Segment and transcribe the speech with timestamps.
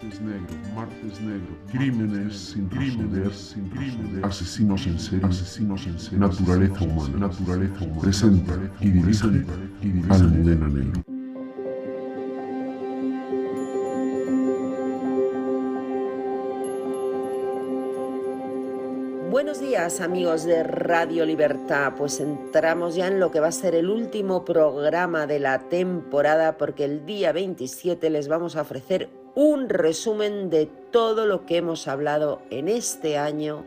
[0.00, 6.18] Martes negro, martes negro, crímenes sin crímenes, sin crímenes, asesinos en serie, asesinos en serie,
[6.20, 9.44] naturaleza humana, naturaleza humana, presenta y dirige
[10.08, 11.02] Almudena Negro.
[19.32, 23.74] Buenos días amigos de Radio Libertad, pues entramos ya en lo que va a ser
[23.74, 29.68] el último programa de la temporada porque el día 27 les vamos a ofrecer un
[29.68, 33.64] resumen de todo lo que hemos hablado en este año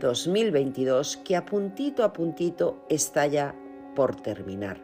[0.00, 3.54] 2022 que a puntito a puntito está ya
[3.94, 4.78] por terminar.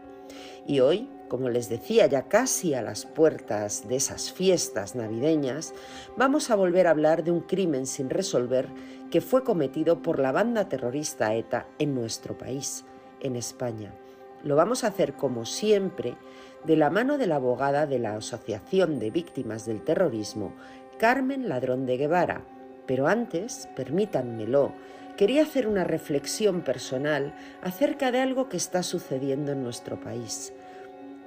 [0.67, 5.73] Y hoy, como les decía, ya casi a las puertas de esas fiestas navideñas,
[6.19, 8.69] vamos a volver a hablar de un crimen sin resolver
[9.11, 12.85] que fue cometido por la banda terrorista ETA en nuestro país,
[13.21, 13.95] en España.
[14.43, 16.17] Lo vamos a hacer como siempre
[16.65, 20.55] de la mano de la abogada de la Asociación de Víctimas del Terrorismo,
[20.99, 22.43] Carmen Ladrón de Guevara.
[22.87, 24.73] Pero antes, permítanmelo,
[25.17, 30.53] quería hacer una reflexión personal acerca de algo que está sucediendo en nuestro país.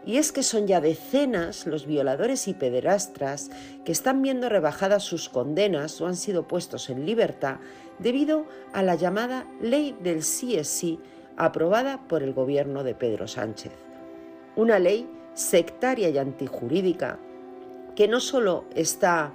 [0.05, 3.50] Y es que son ya decenas los violadores y pederastras
[3.86, 7.58] que están viendo rebajadas sus condenas o han sido puestos en libertad
[8.00, 11.00] debido a la llamada ley del sí es sí
[11.38, 13.73] aprobada por el gobierno de Pedro Sánchez.
[14.56, 17.20] Una ley sectaria y antijurídica
[17.95, 19.31] que no solo está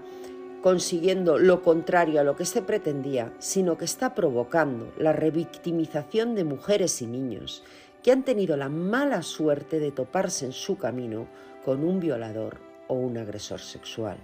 [0.62, 6.44] consiguiendo lo contrario a lo que se pretendía, sino que está provocando la revictimización de
[6.44, 7.62] mujeres y niños
[8.02, 11.26] que han tenido la mala suerte de toparse en su camino
[11.64, 14.18] con un violador o un agresor sexual.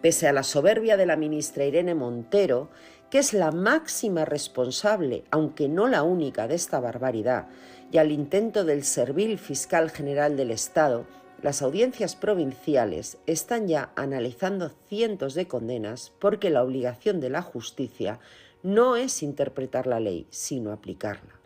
[0.00, 2.70] Pese a la soberbia de la ministra Irene Montero,
[3.12, 7.46] que es la máxima responsable, aunque no la única, de esta barbaridad,
[7.90, 11.04] y al intento del servil fiscal general del Estado,
[11.42, 18.18] las audiencias provinciales están ya analizando cientos de condenas porque la obligación de la justicia
[18.62, 21.38] no es interpretar la ley, sino aplicarla.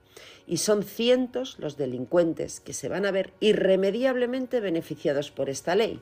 [0.47, 6.01] Y son cientos los delincuentes que se van a ver irremediablemente beneficiados por esta ley.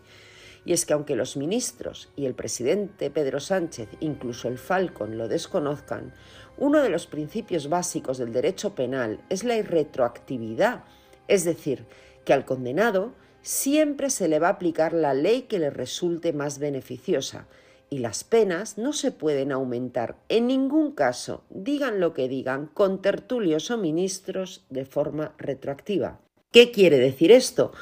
[0.65, 5.29] Y es que aunque los ministros y el presidente Pedro Sánchez, incluso el Falcon, lo
[5.29, 6.15] desconozcan,
[6.57, 10.85] uno de los principios básicos del derecho penal es la irretroactividad,
[11.29, 11.85] es decir,
[12.25, 16.59] que al condenado siempre se le va a aplicar la ley que le resulte más
[16.59, 17.47] beneficiosa
[17.91, 23.03] y las penas no se pueden aumentar en ningún caso, digan lo que digan, con
[23.03, 26.21] tertulios o ministros de forma retroactiva.
[26.51, 27.73] ¿Qué quiere decir esto?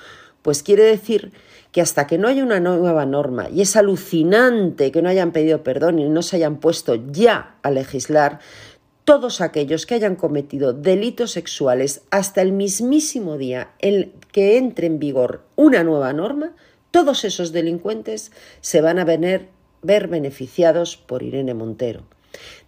[0.43, 1.33] Pues quiere decir
[1.73, 5.63] que hasta que no haya una nueva norma, y es alucinante que no hayan pedido
[5.63, 8.39] perdón y no se hayan puesto ya a legislar,
[9.05, 14.99] todos aquellos que hayan cometido delitos sexuales hasta el mismísimo día en que entre en
[14.99, 16.53] vigor una nueva norma,
[16.91, 18.31] todos esos delincuentes
[18.61, 22.05] se van a ver beneficiados por Irene Montero.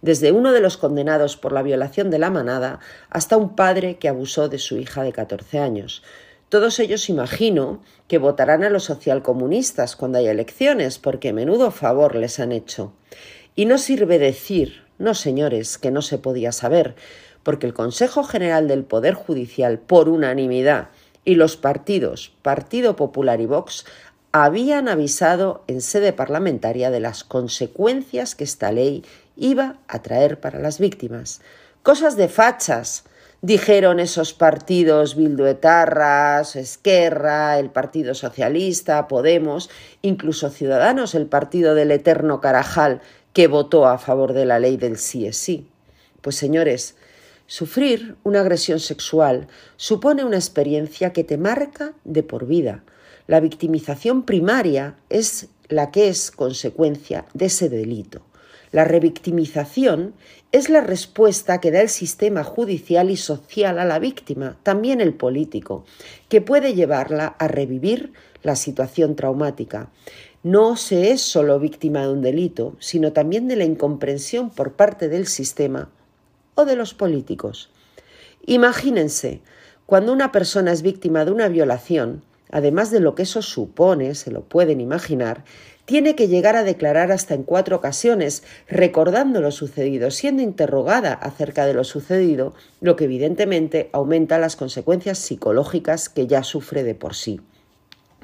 [0.01, 2.79] Desde uno de los condenados por la violación de la manada
[3.09, 6.03] hasta un padre que abusó de su hija de 14 años.
[6.55, 12.39] Todos ellos imagino que votarán a los socialcomunistas cuando haya elecciones, porque menudo favor les
[12.39, 12.93] han hecho.
[13.55, 16.95] Y no sirve decir, no señores, que no se podía saber,
[17.43, 20.91] porque el Consejo General del Poder Judicial, por unanimidad,
[21.25, 23.83] y los partidos Partido Popular y Vox
[24.31, 29.03] habían avisado en sede parlamentaria de las consecuencias que esta ley
[29.35, 31.41] iba a traer para las víctimas.
[31.83, 33.03] Cosas de fachas,
[33.45, 39.69] dijeron esos partidos Bilduetarras, Esquerra, el Partido Socialista, Podemos,
[40.01, 43.01] incluso Ciudadanos, el partido del eterno Carajal,
[43.33, 45.67] que votó a favor de la ley del sí es sí.
[46.21, 46.95] Pues señores,
[47.45, 52.83] sufrir una agresión sexual supone una experiencia que te marca de por vida.
[53.27, 58.23] La victimización primaria es la que es consecuencia de ese delito.
[58.75, 60.15] La revictimización
[60.51, 65.13] es la respuesta que da el sistema judicial y social a la víctima, también el
[65.13, 65.85] político,
[66.27, 68.11] que puede llevarla a revivir
[68.43, 69.91] la situación traumática.
[70.43, 75.07] No se es solo víctima de un delito, sino también de la incomprensión por parte
[75.07, 75.89] del sistema
[76.55, 77.69] o de los políticos.
[78.45, 79.39] Imagínense,
[79.85, 84.31] cuando una persona es víctima de una violación, además de lo que eso supone, se
[84.31, 85.45] lo pueden imaginar,
[85.85, 91.65] tiene que llegar a declarar hasta en cuatro ocasiones, recordando lo sucedido, siendo interrogada acerca
[91.65, 97.13] de lo sucedido, lo que evidentemente aumenta las consecuencias psicológicas que ya sufre de por
[97.13, 97.39] sí.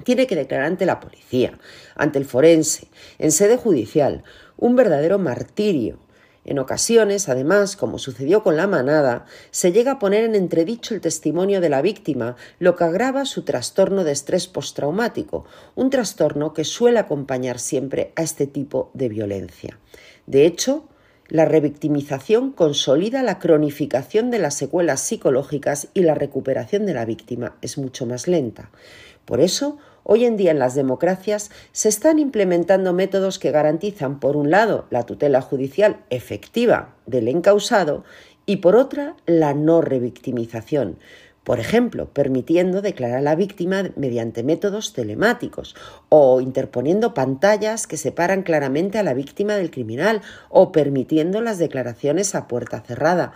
[0.03, 1.59] Tiene que declarar ante la policía,
[1.95, 2.87] ante el forense,
[3.19, 4.23] en sede judicial,
[4.57, 5.99] un verdadero martirio.
[6.43, 11.01] En ocasiones, además, como sucedió con la manada, se llega a poner en entredicho el
[11.01, 15.45] testimonio de la víctima, lo que agrava su trastorno de estrés postraumático,
[15.75, 19.77] un trastorno que suele acompañar siempre a este tipo de violencia.
[20.25, 20.85] De hecho,
[21.27, 27.55] la revictimización consolida la cronificación de las secuelas psicológicas y la recuperación de la víctima
[27.61, 28.71] es mucho más lenta.
[29.25, 34.36] Por eso, hoy en día en las democracias se están implementando métodos que garantizan, por
[34.38, 38.03] un lado, la tutela judicial efectiva del encausado
[38.45, 40.98] y, por otra, la no revictimización,
[41.44, 45.75] por ejemplo, permitiendo declarar a la víctima mediante métodos telemáticos
[46.09, 52.36] o interponiendo pantallas que separan claramente a la víctima del criminal o permitiendo las declaraciones
[52.36, 53.33] a puerta cerrada,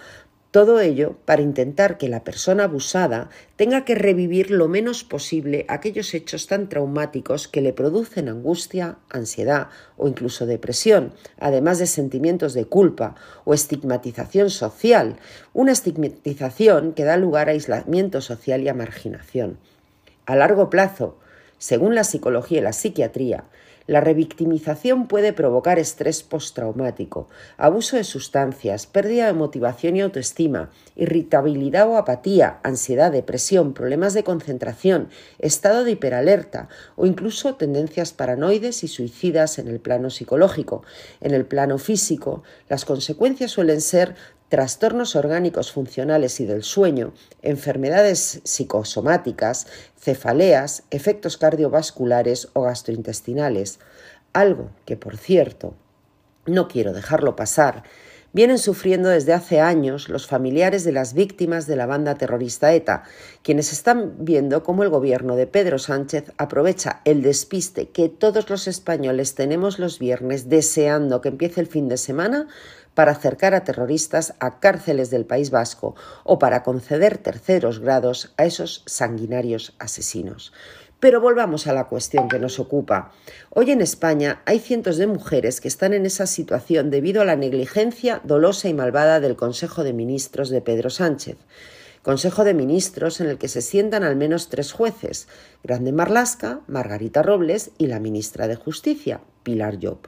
[0.55, 6.13] todo ello para intentar que la persona abusada tenga que revivir lo menos posible aquellos
[6.13, 9.67] hechos tan traumáticos que le producen angustia, ansiedad
[9.97, 11.11] o incluso depresión,
[11.41, 15.17] además de sentimientos de culpa o estigmatización social,
[15.51, 19.57] una estigmatización que da lugar a aislamiento social y a marginación.
[20.25, 21.17] A largo plazo,
[21.57, 23.43] según la psicología y la psiquiatría,
[23.87, 27.27] la revictimización puede provocar estrés postraumático,
[27.57, 34.23] abuso de sustancias, pérdida de motivación y autoestima, irritabilidad o apatía, ansiedad, depresión, problemas de
[34.23, 35.09] concentración,
[35.39, 40.83] estado de hiperalerta o incluso tendencias paranoides y suicidas en el plano psicológico.
[41.21, 44.15] En el plano físico, las consecuencias suelen ser
[44.49, 49.67] trastornos orgánicos funcionales y del sueño, enfermedades psicosomáticas,
[49.99, 53.79] cefaleas, efectos cardiovasculares o gastrointestinales,
[54.33, 55.73] algo que, por cierto,
[56.45, 57.83] no quiero dejarlo pasar,
[58.35, 63.03] vienen sufriendo desde hace años los familiares de las víctimas de la banda terrorista ETA,
[63.43, 68.67] quienes están viendo cómo el gobierno de Pedro Sánchez aprovecha el despiste que todos los
[68.67, 72.47] españoles tenemos los viernes deseando que empiece el fin de semana
[72.95, 78.45] para acercar a terroristas a cárceles del País Vasco o para conceder terceros grados a
[78.45, 80.51] esos sanguinarios asesinos.
[80.99, 83.11] Pero volvamos a la cuestión que nos ocupa.
[83.51, 87.35] Hoy en España hay cientos de mujeres que están en esa situación debido a la
[87.35, 91.37] negligencia dolosa y malvada del Consejo de Ministros de Pedro Sánchez.
[92.01, 95.27] Consejo de Ministros en el que se sientan al menos tres jueces,
[95.63, 100.07] Grande Marlasca, Margarita Robles y la ministra de Justicia, Pilar Job.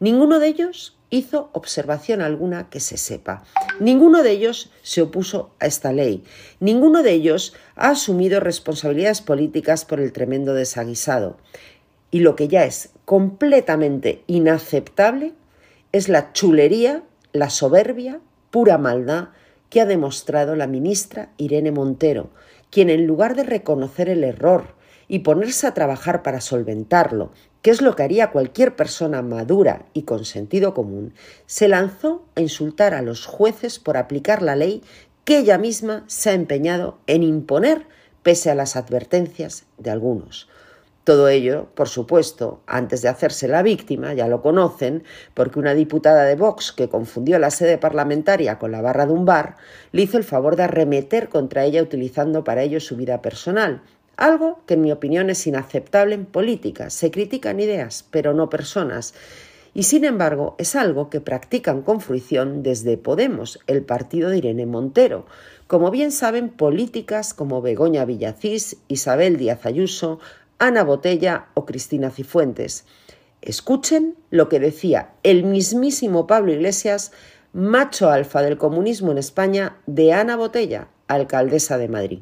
[0.00, 3.42] Ninguno de ellos hizo observación alguna que se sepa.
[3.80, 6.24] Ninguno de ellos se opuso a esta ley.
[6.60, 11.36] Ninguno de ellos ha asumido responsabilidades políticas por el tremendo desaguisado.
[12.10, 15.34] Y lo que ya es completamente inaceptable
[15.92, 17.02] es la chulería,
[17.32, 18.20] la soberbia,
[18.50, 19.28] pura maldad
[19.68, 22.30] que ha demostrado la ministra Irene Montero,
[22.70, 24.74] quien en lugar de reconocer el error
[25.08, 30.02] y ponerse a trabajar para solventarlo que es lo que haría cualquier persona madura y
[30.02, 31.14] con sentido común,
[31.46, 34.82] se lanzó a insultar a los jueces por aplicar la ley
[35.24, 37.86] que ella misma se ha empeñado en imponer
[38.22, 40.48] pese a las advertencias de algunos.
[41.04, 45.02] Todo ello, por supuesto, antes de hacerse la víctima, ya lo conocen,
[45.32, 49.24] porque una diputada de Vox que confundió la sede parlamentaria con la barra de un
[49.24, 49.56] bar,
[49.92, 53.82] le hizo el favor de arremeter contra ella utilizando para ello su vida personal,
[54.20, 56.90] algo que en mi opinión es inaceptable en política.
[56.90, 59.14] Se critican ideas, pero no personas.
[59.72, 64.66] Y sin embargo, es algo que practican con fruición desde Podemos, el partido de Irene
[64.66, 65.24] Montero.
[65.66, 70.20] Como bien saben, políticas como Begoña Villacís, Isabel Díaz Ayuso,
[70.58, 72.84] Ana Botella o Cristina Cifuentes.
[73.40, 77.12] Escuchen lo que decía el mismísimo Pablo Iglesias,
[77.54, 82.20] macho alfa del comunismo en España, de Ana Botella, alcaldesa de Madrid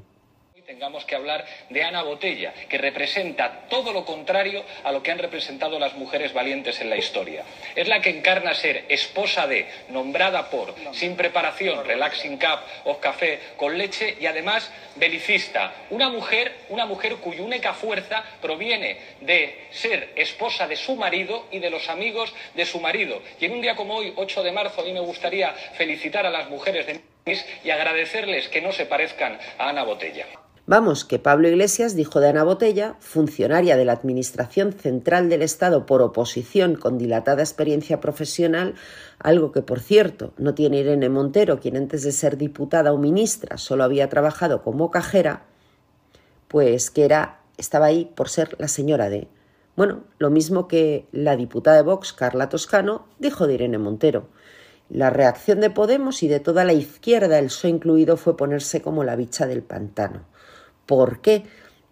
[0.78, 5.18] tengamos que hablar de Ana Botella, que representa todo lo contrario a lo que han
[5.18, 7.42] representado las mujeres valientes en la historia.
[7.74, 13.40] Es la que encarna ser esposa de, nombrada por, sin preparación, relaxing cup o café
[13.56, 15.74] con leche y además belicista.
[15.90, 21.58] Una mujer, una mujer cuya única fuerza proviene de ser esposa de su marido y
[21.58, 23.20] de los amigos de su marido.
[23.40, 26.30] Y en un día como hoy, 8 de marzo, a mí me gustaría felicitar a
[26.30, 27.00] las mujeres de
[27.62, 30.26] y agradecerles que no se parezcan a Ana Botella.
[30.68, 35.86] Vamos, que Pablo Iglesias dijo de Ana Botella, funcionaria de la Administración Central del Estado
[35.86, 38.74] por oposición con dilatada experiencia profesional,
[39.18, 43.56] algo que, por cierto, no tiene Irene Montero, quien antes de ser diputada o ministra
[43.56, 45.46] solo había trabajado como cajera,
[46.48, 49.26] pues que era, estaba ahí por ser la señora de.
[49.74, 54.28] Bueno, lo mismo que la diputada de Vox, Carla Toscano, dijo de Irene Montero.
[54.90, 59.02] La reacción de Podemos y de toda la izquierda, el PSOE incluido, fue ponerse como
[59.02, 60.26] la bicha del pantano.
[60.88, 61.44] ¿Por qué?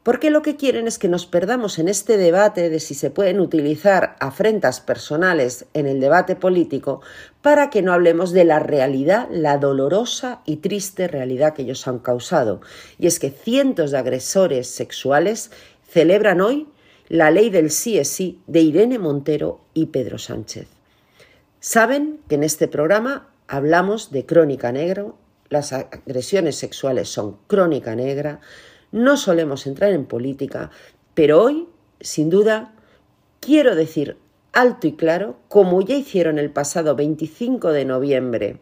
[0.07, 3.41] porque lo que quieren es que nos perdamos en este debate de si se pueden
[3.41, 7.01] utilizar afrentas personales en el debate político
[7.43, 11.99] para que no hablemos de la realidad, la dolorosa y triste realidad que ellos han
[11.99, 12.61] causado.
[13.01, 15.51] Y es que cientos de agresores sexuales
[15.89, 16.69] celebran hoy
[17.09, 20.69] la ley del sí es sí de Irene Montero y Pedro Sánchez.
[21.59, 25.17] Saben que en este programa hablamos de crónica negro,
[25.49, 28.41] las agresiones sexuales son crónica negra,
[28.93, 30.71] no solemos entrar en política,
[31.15, 31.69] pero hoy,
[32.01, 32.75] sin duda,
[33.41, 34.17] quiero decir
[34.53, 38.61] alto y claro, como ya hicieron el pasado 25 de noviembre,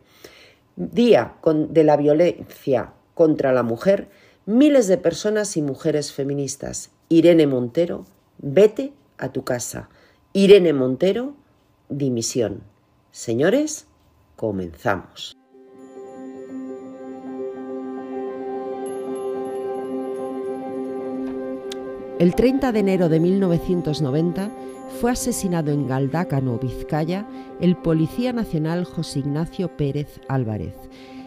[0.77, 1.37] Día
[1.69, 4.09] de la Violencia contra la Mujer,
[4.45, 6.91] miles de personas y mujeres feministas.
[7.09, 8.07] Irene Montero,
[8.39, 9.89] vete a tu casa.
[10.33, 11.35] Irene Montero,
[11.89, 12.63] dimisión.
[13.13, 13.87] Señores,
[14.35, 15.37] comenzamos.
[22.21, 24.49] El 30 de enero de 1990
[25.01, 27.27] fue asesinado en Galdácano, Vizcaya,
[27.61, 30.75] el policía nacional José Ignacio Pérez Álvarez.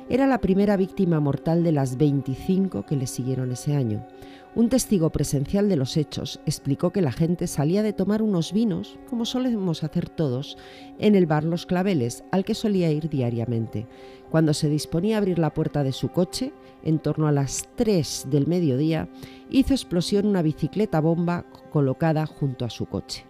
[0.08, 4.08] Era la primera víctima mortal de las 25 que le siguieron ese año.
[4.56, 8.98] Un testigo presencial de los hechos explicó que la gente salía de tomar unos vinos,
[9.10, 10.58] como solemos hacer todos,
[11.00, 13.88] en el bar Los Claveles, al que solía ir diariamente.
[14.29, 16.51] Cuando se disponía a abrir la puerta de su coche,
[16.84, 19.07] en torno a las 3 del mediodía,
[19.50, 23.25] hizo explosión una bicicleta bomba colocada junto a su coche.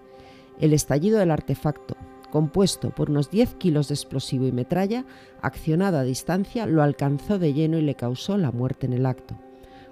[0.60, 1.96] El estallido del artefacto,
[2.32, 5.06] compuesto por unos 10 kilos de explosivo y metralla,
[5.42, 9.38] accionado a distancia, lo alcanzó de lleno y le causó la muerte en el acto.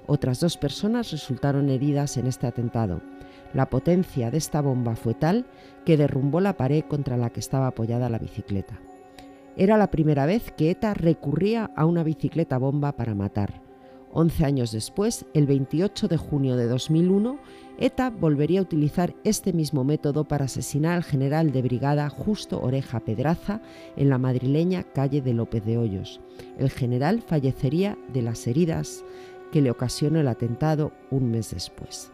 [0.07, 3.01] Otras dos personas resultaron heridas en este atentado.
[3.53, 5.45] La potencia de esta bomba fue tal
[5.85, 8.79] que derrumbó la pared contra la que estaba apoyada la bicicleta.
[9.57, 13.61] Era la primera vez que ETA recurría a una bicicleta bomba para matar.
[14.11, 17.37] Once años después, el 28 de junio de 2001,
[17.77, 22.99] ETA volvería a utilizar este mismo método para asesinar al general de brigada Justo Oreja
[23.01, 23.61] Pedraza
[23.95, 26.21] en la madrileña calle de López de Hoyos.
[26.57, 29.03] El general fallecería de las heridas
[29.51, 32.11] que le ocasionó el atentado un mes después.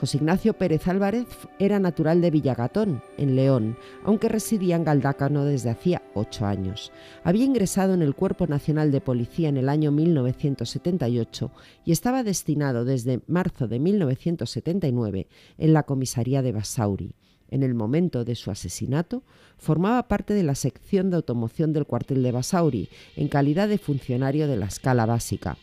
[0.00, 1.26] José Ignacio Pérez Álvarez
[1.58, 6.90] era natural de Villagatón, en León, aunque residía en Galdácano desde hacía ocho años.
[7.22, 11.50] Había ingresado en el Cuerpo Nacional de Policía en el año 1978
[11.84, 17.14] y estaba destinado desde marzo de 1979 en la comisaría de Basauri.
[17.48, 19.22] En el momento de su asesinato,
[19.58, 24.48] formaba parte de la sección de automoción del cuartel de Basauri, en calidad de funcionario
[24.48, 25.56] de la escala básica.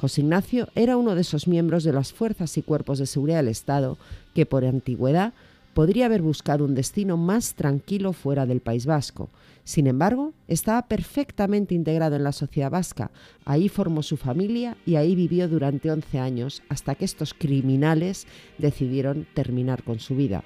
[0.00, 3.48] José Ignacio era uno de esos miembros de las fuerzas y cuerpos de seguridad del
[3.48, 3.98] Estado
[4.34, 5.34] que por antigüedad
[5.74, 9.28] podría haber buscado un destino más tranquilo fuera del País Vasco.
[9.62, 13.10] Sin embargo, estaba perfectamente integrado en la sociedad vasca.
[13.44, 18.26] Ahí formó su familia y ahí vivió durante 11 años hasta que estos criminales
[18.56, 20.44] decidieron terminar con su vida.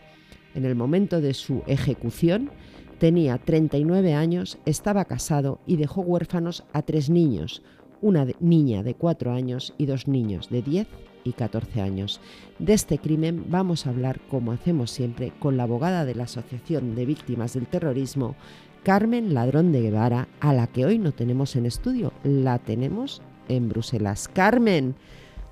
[0.57, 2.51] En el momento de su ejecución,
[2.99, 7.63] tenía 39 años, estaba casado y dejó huérfanos a tres niños,
[8.05, 10.87] una niña de 4 años y dos niños de 10
[11.25, 12.21] y 14 años.
[12.59, 16.95] De este crimen vamos a hablar, como hacemos siempre, con la abogada de la Asociación
[16.95, 18.37] de Víctimas del Terrorismo,
[18.83, 23.71] Carmen Ladrón de Guevara, a la que hoy no tenemos en estudio, la tenemos en
[23.71, 24.29] Bruselas.
[24.29, 24.95] Carmen,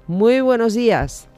[0.06, 1.31] muy buenos días.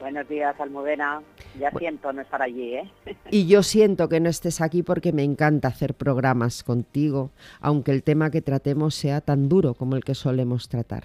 [0.00, 1.22] Buenos días, Almudena.
[1.58, 2.90] Ya siento no estar allí, ¿eh?
[3.30, 8.04] Y yo siento que no estés aquí porque me encanta hacer programas contigo, aunque el
[8.04, 11.04] tema que tratemos sea tan duro como el que solemos tratar.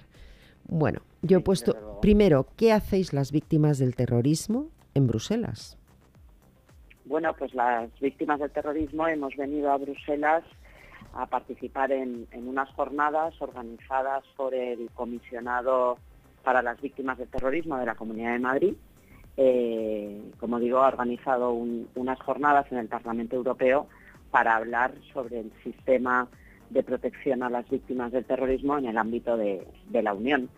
[0.66, 5.76] Bueno, yo he puesto, primero, ¿qué hacéis las víctimas del terrorismo en Bruselas?
[7.04, 10.44] Bueno, pues las víctimas del terrorismo hemos venido a Bruselas
[11.12, 15.98] a participar en, en unas jornadas organizadas por el comisionado
[16.44, 18.74] para las víctimas del terrorismo de la Comunidad de Madrid.
[19.36, 23.88] Eh, como digo, ha organizado unas jornadas en el Parlamento Europeo
[24.30, 26.28] para hablar sobre el sistema
[26.70, 30.48] de protección a las víctimas del terrorismo en el ámbito de, la Unión.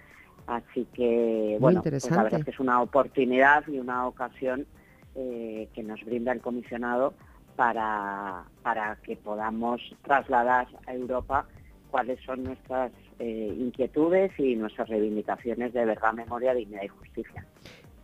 [0.46, 4.66] Así que, bueno, pues la verdad es que es una oportunidad y una ocasión
[5.14, 7.14] eh, que nos brinda el comisionado
[7.56, 11.46] para, para que podamos trasladar a Europa
[11.90, 17.46] cuáles son nuestras eh, inquietudes y nuestras reivindicaciones de verdad, memoria, dignidad y justicia.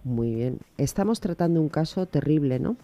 [0.04, 0.58] Muy bien.
[0.78, 2.76] Estamos tratando un caso terrible, ¿no?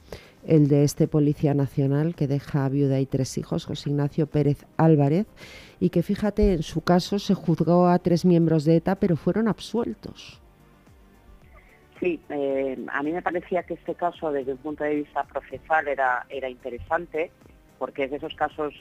[0.46, 5.26] El de este policía nacional que deja viuda y tres hijos, José Ignacio Pérez Álvarez,
[5.80, 9.48] y que fíjate, en su caso se juzgó a tres miembros de ETA, pero fueron
[9.48, 10.40] absueltos.
[11.98, 15.88] Sí, eh, a mí me parecía que este caso desde un punto de vista procesal
[15.88, 17.32] era, era interesante,
[17.78, 18.72] porque es de esos casos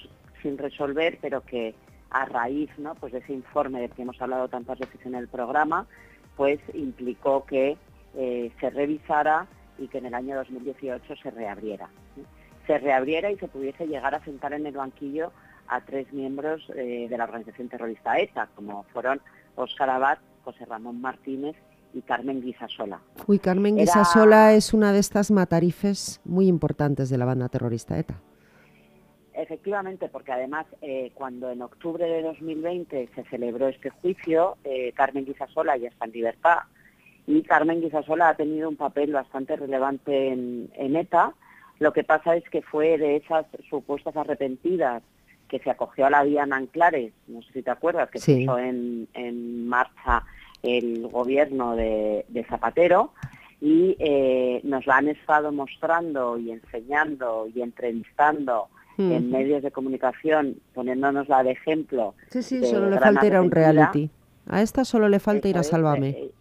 [0.44, 1.74] sin resolver, pero que
[2.10, 2.96] a raíz ¿no?
[2.96, 5.88] pues de ese informe del que hemos hablado tantas veces en el programa,
[6.36, 7.78] pues implicó que
[8.16, 9.48] eh, se revisara
[9.78, 11.90] y que en el año 2018 se reabriera.
[12.66, 15.32] Se reabriera y se pudiese llegar a sentar en el banquillo
[15.68, 19.22] a tres miembros eh, de la organización terrorista ETA, como fueron
[19.56, 21.56] Óscar Abad, José Ramón Martínez
[21.94, 23.00] y Carmen Guisasola.
[23.26, 28.22] Uy, Carmen Guisasola es una de estas matarifes muy importantes de la banda terrorista ETA.
[29.38, 35.26] Efectivamente, porque además eh, cuando en octubre de 2020 se celebró este juicio, eh, Carmen
[35.26, 36.58] Guisasola ya está en libertad
[37.28, 41.34] y Carmen Guisasola ha tenido un papel bastante relevante en, ETA.
[41.78, 45.04] Lo que pasa es que fue de esas supuestas arrepentidas
[45.48, 49.68] que se acogió a la Diana Anclares, no sé si te acuerdas, que puso en,
[49.68, 50.24] marcha
[50.64, 53.14] el gobierno de, Zapatero
[53.62, 60.58] y eh, nos la han estado mostrando y enseñando y entrevistando en medios de comunicación,
[60.74, 62.16] poniéndonosla de ejemplo.
[62.30, 64.10] Sí, sí, solo le falta ir a un reality.
[64.48, 66.10] A esta solo le falta ir a Sálvame.
[66.10, 66.32] Eh,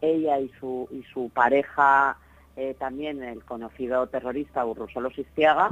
[0.00, 2.16] ella y su, y su pareja,
[2.56, 5.68] eh, también el conocido terrorista Urrusolo Sistiaga,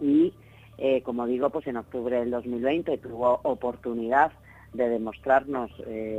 [0.00, 0.32] y
[0.78, 4.32] eh, como digo, pues en octubre del 2020 tuvo oportunidad
[4.72, 5.70] de demostrarnos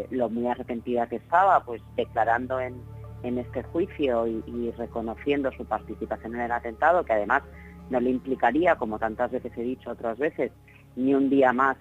[0.09, 2.75] lo muy arrepentida que estaba, pues declarando en,
[3.24, 7.43] en este juicio y, reconociendo su participación en el atentado, que además
[7.89, 10.51] no le implicaría, como tantas veces he dicho otras veces,
[10.96, 11.77] ni un día más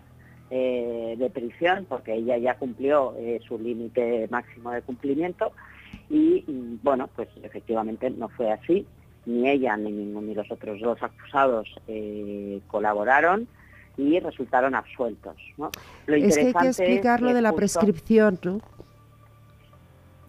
[0.51, 5.53] eh, de prisión, porque ella ya cumplió eh, su límite máximo de cumplimiento.
[6.09, 6.45] Y,
[6.83, 8.87] bueno, pues efectivamente no fue así.
[9.27, 13.47] Ni ella ni, ni los otros dos acusados eh, colaboraron
[13.99, 15.37] y resultaron absueltos.
[15.59, 18.61] Lo es que hay que explicar lo de la prescripción, ¿no?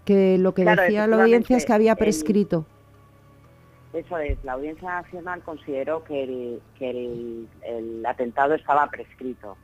[0.04, 2.66] Que lo que decía la audiencia es que había prescrito.
[3.94, 9.58] Eso es, la Audiencia Nacional consideró que el, que el, atentado estaba prescrito.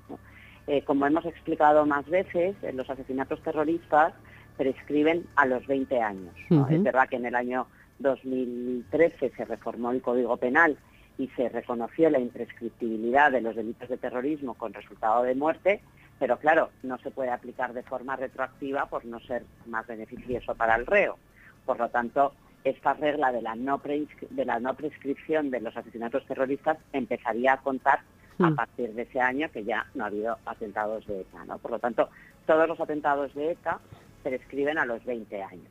[0.68, 4.14] Eh, como hemos explicado más veces, los asesinatos terroristas
[4.58, 6.34] prescriben a los 20 años.
[6.70, 7.68] Es verdad que en el año
[8.00, 10.78] 2013 se reformó el Código Penal
[11.18, 15.82] y se reconoció la imprescriptibilidad de los delitos de terrorismo con resultado de muerte,
[16.20, 20.76] pero claro, no se puede aplicar de forma retroactiva por no ser más beneficioso para
[20.76, 21.18] el reo.
[21.66, 22.34] Por lo tanto,
[22.66, 27.62] esta regla de la no, de la no prescripción de los asesinatos terroristas empezaría a
[27.62, 28.00] contar
[28.40, 28.56] a hmm.
[28.56, 31.46] partir de ese año que ya no ha habido atentados de ETA.
[31.46, 31.60] ¿no?
[31.60, 32.10] Por lo tanto,
[32.46, 33.80] todos los atentados de ETA
[34.24, 35.70] prescriben a los 20 años.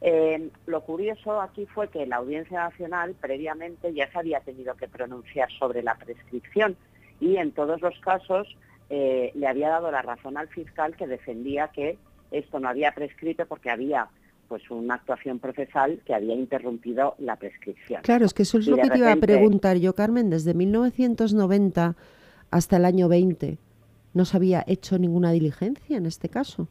[0.00, 4.88] Eh, lo curioso aquí fue que la Audiencia Nacional previamente ya se había tenido que
[4.88, 6.76] pronunciar sobre la prescripción
[7.20, 8.56] y en todos los casos
[8.90, 11.98] eh, le había dado la razón al fiscal que defendía que
[12.30, 14.08] esto no había prescrito porque había
[14.48, 18.02] pues una actuación procesal que había interrumpido la prescripción.
[18.02, 21.96] Claro, es que eso es lo que te iba a preguntar yo, Carmen, desde 1990
[22.50, 23.58] hasta el año 20,
[24.14, 26.68] ¿no se había hecho ninguna diligencia en este caso?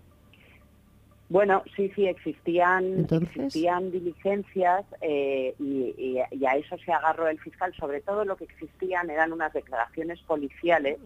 [1.27, 7.73] Bueno, sí, sí, existían, existían diligencias eh, y, a eso se agarró el fiscal.
[7.73, 10.99] Sobre todo lo que existían eran unas declaraciones policiales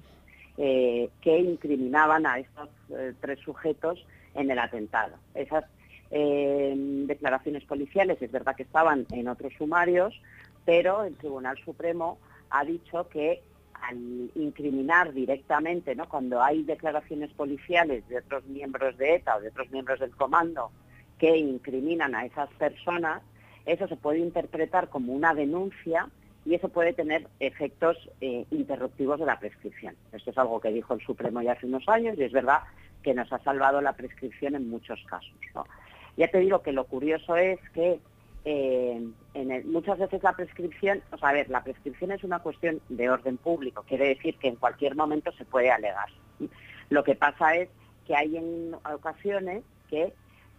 [0.57, 4.05] eh, que incriminaban a estos eh, tres sujetos
[4.35, 5.15] en el atentado.
[5.33, 5.63] Esas
[6.11, 10.19] declaraciones policiales, es verdad que estaban en otros sumarios,
[10.65, 12.17] pero el Tribunal Supremo
[12.49, 13.41] ha dicho que
[13.81, 13.97] al
[14.35, 16.07] incriminar directamente, ¿no?
[16.09, 20.71] cuando hay declaraciones policiales de otros miembros de ETA o de otros miembros del comando
[21.17, 23.21] que incriminan a esas personas,
[23.65, 26.09] eso se puede interpretar como una denuncia
[26.45, 29.95] y eso puede tener efectos eh, interruptivos de la prescripción.
[30.11, 32.59] Esto es algo que dijo el Supremo ya hace unos años y es verdad
[33.03, 35.33] que nos ha salvado la prescripción en muchos casos.
[36.19, 37.97] Ya te digo que lo curioso es que
[38.43, 39.01] eh,
[39.63, 43.85] muchas veces la prescripción, o sea, ver, la prescripción es una cuestión de orden público,
[43.87, 46.09] quiere decir que en cualquier momento se puede alegar.
[46.89, 47.69] Lo que pasa es
[48.05, 50.11] que hay en ocasiones que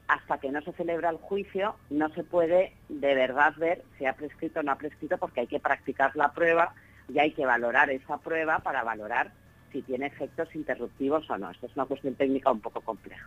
[0.08, 4.14] hasta que no se celebra el juicio no se puede de verdad ver si ha
[4.14, 6.74] prescrito o no ha prescrito porque hay que practicar la prueba
[7.12, 9.32] y hay que valorar esa prueba para valorar
[9.72, 11.50] si tiene efectos interruptivos o no.
[11.50, 13.24] Esto es una cuestión técnica un poco compleja.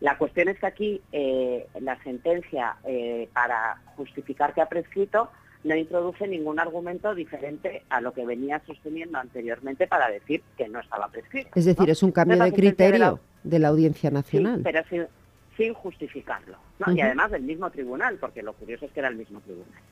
[0.00, 5.30] La cuestión es que aquí eh, la sentencia eh, para justificar que ha prescrito
[5.62, 10.80] no introduce ningún argumento diferente a lo que venía sosteniendo anteriormente para decir que no
[10.80, 11.50] estaba prescrito.
[11.54, 14.60] Es decir, es un cambio de criterio de la, Audiencia Nacional.
[14.62, 14.82] pero
[15.56, 16.56] sin, justificarlo.
[16.94, 19.82] Y además del mismo tribunal, porque lo curioso es que era el mismo tribunal.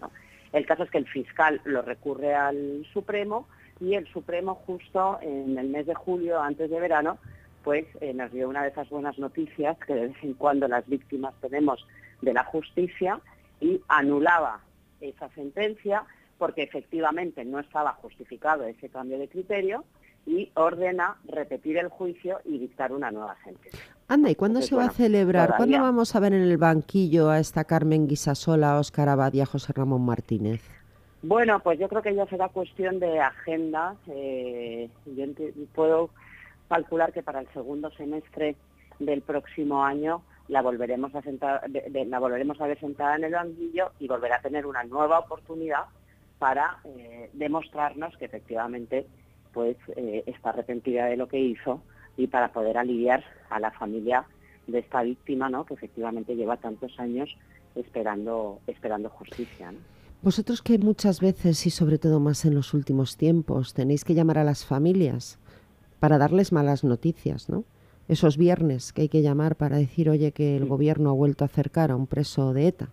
[0.52, 3.46] El caso es que el fiscal lo recurre al Supremo
[3.80, 7.18] y el Supremo justo en el mes de julio, antes de verano,
[7.64, 10.86] pues eh, nos dio una de esas buenas noticias que de vez en cuando las
[10.86, 11.86] víctimas tenemos
[12.22, 13.20] de la justicia
[13.60, 14.60] y anulaba
[15.00, 16.04] esa sentencia
[16.38, 19.84] porque efectivamente no estaba justificado ese cambio de criterio
[20.24, 23.80] y ordena repetir el juicio y dictar una nueva sentencia.
[24.08, 25.54] Anda, ¿y cuándo se va a celebrar?
[25.56, 29.40] ¿Cuándo vamos a ver en el banquillo a esta Carmen Guisasola, a Oscar Abad y
[29.40, 30.62] a José Ramón Martínez?
[31.22, 33.96] Bueno, pues yo creo que ya será cuestión de agenda.
[34.06, 35.24] Eh, yo
[35.74, 36.10] puedo
[36.68, 38.54] calcular que para el segundo semestre
[39.00, 44.42] del próximo año la volveremos a sentar, ver sentada en el banquillo y volverá a
[44.42, 45.84] tener una nueva oportunidad
[46.38, 49.06] para eh, demostrarnos que efectivamente
[49.52, 51.82] pues eh, está arrepentida de lo que hizo
[52.16, 54.24] y para poder aliviar a la familia
[54.66, 55.64] de esta víctima, ¿no?
[55.64, 57.36] Que efectivamente lleva tantos años
[57.74, 59.72] esperando esperando justicia.
[60.20, 64.38] Vosotros que muchas veces y sobre todo más en los últimos tiempos tenéis que llamar
[64.38, 65.38] a las familias
[66.00, 67.62] para darles malas noticias, ¿no?
[68.08, 71.46] Esos viernes que hay que llamar para decir, oye, que el gobierno ha vuelto a
[71.46, 72.88] acercar a un preso de ETA.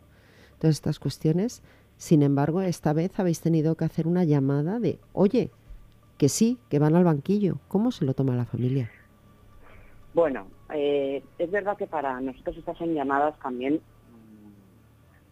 [0.59, 1.63] Todas estas cuestiones.
[1.97, 5.49] Sin embargo, esta vez habéis tenido que hacer una llamada de, oye,
[6.19, 7.57] que sí, que van al banquillo.
[7.69, 8.91] ¿Cómo se lo toma la familia?
[10.13, 13.81] Bueno, eh, es verdad que para nosotros estas son llamadas también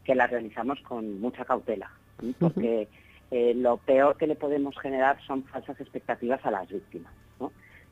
[0.04, 1.92] que las realizamos con mucha cautela,
[2.40, 2.88] porque
[3.32, 7.12] eh, lo peor que le podemos generar son falsas expectativas a las víctimas.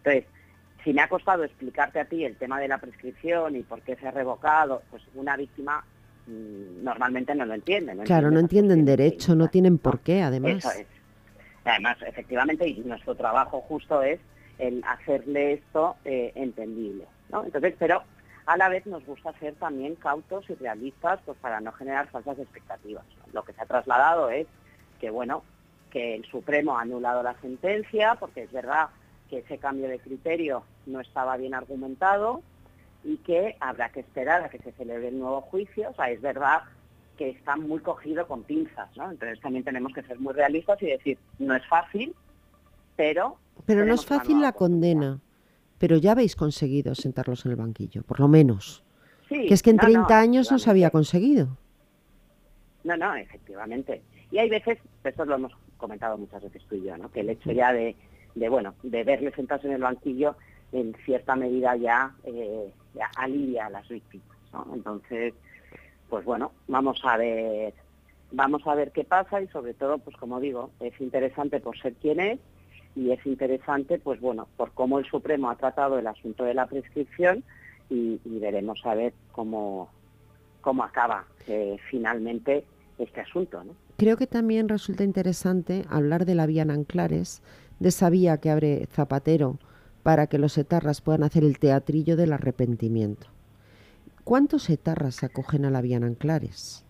[0.04, 0.26] Entonces,
[0.84, 3.95] si me ha costado explicarte a ti el tema de la prescripción y por qué
[3.95, 5.84] se ha revocado, pues una víctima
[6.28, 7.95] mm, normalmente no lo entiende.
[8.04, 10.58] claro, no entienden derecho, no tienen por qué, además.
[10.58, 10.88] Eso es.
[11.63, 14.19] Además, efectivamente, y nuestro trabajo justo es
[14.58, 17.06] el hacerle esto eh, entendible.
[17.30, 17.45] ¿no?
[17.45, 18.04] Entonces, pero
[18.45, 22.39] a la vez nos gusta ser también cautos y realistas pues para no generar falsas
[22.39, 23.06] expectativas.
[23.34, 24.47] Lo que se ha trasladado es
[24.99, 25.43] que bueno,
[25.89, 28.89] que el Supremo ha anulado la sentencia, porque es verdad
[29.30, 32.41] que ese cambio de criterio no estaba bien argumentado
[33.04, 35.89] y que habrá que esperar a que se celebre el nuevo juicio.
[35.89, 36.62] O sea, es verdad
[37.17, 39.12] que está muy cogido con pinzas, ¿no?
[39.12, 42.15] Entonces también tenemos que ser muy realistas y decir, no es fácil,
[42.95, 43.38] pero...
[43.65, 45.19] Pero no es fácil la condena
[45.81, 48.83] pero ya habéis conseguido sentarlos en el banquillo, por lo menos.
[49.27, 51.57] que es que en 30 años no se había conseguido.
[52.83, 54.03] No, no, efectivamente.
[54.29, 57.11] Y hay veces, esto lo hemos comentado muchas veces tú y yo, ¿no?
[57.11, 57.95] que el hecho ya de,
[58.35, 60.35] bueno, de verles sentados en el banquillo,
[60.71, 64.37] en cierta medida ya, eh, ya alivia a las víctimas.
[64.53, 64.67] ¿no?
[64.75, 65.33] Entonces,
[66.11, 67.73] pues bueno, vamos a ver,
[68.31, 71.93] vamos a ver qué pasa y sobre todo, pues como digo, es interesante por ser
[71.95, 72.39] quien es
[72.95, 76.67] y es interesante, pues bueno, por cómo el Supremo ha tratado el asunto de la
[76.67, 77.43] prescripción
[77.89, 79.89] y, veremos a ver cómo,
[80.62, 82.65] cómo acaba eh, finalmente
[82.97, 83.63] este asunto.
[83.63, 83.75] ¿no?
[83.97, 87.41] Creo que también resulta interesante hablar de la vía en Anclares,
[87.80, 89.60] de esa vía que abre Zapatero
[90.04, 93.27] para que los etarras puedan hacer el teatrillo del arrepentimiento.
[94.23, 96.86] ¿Cuántos etarras acogen a la vía en Anclares?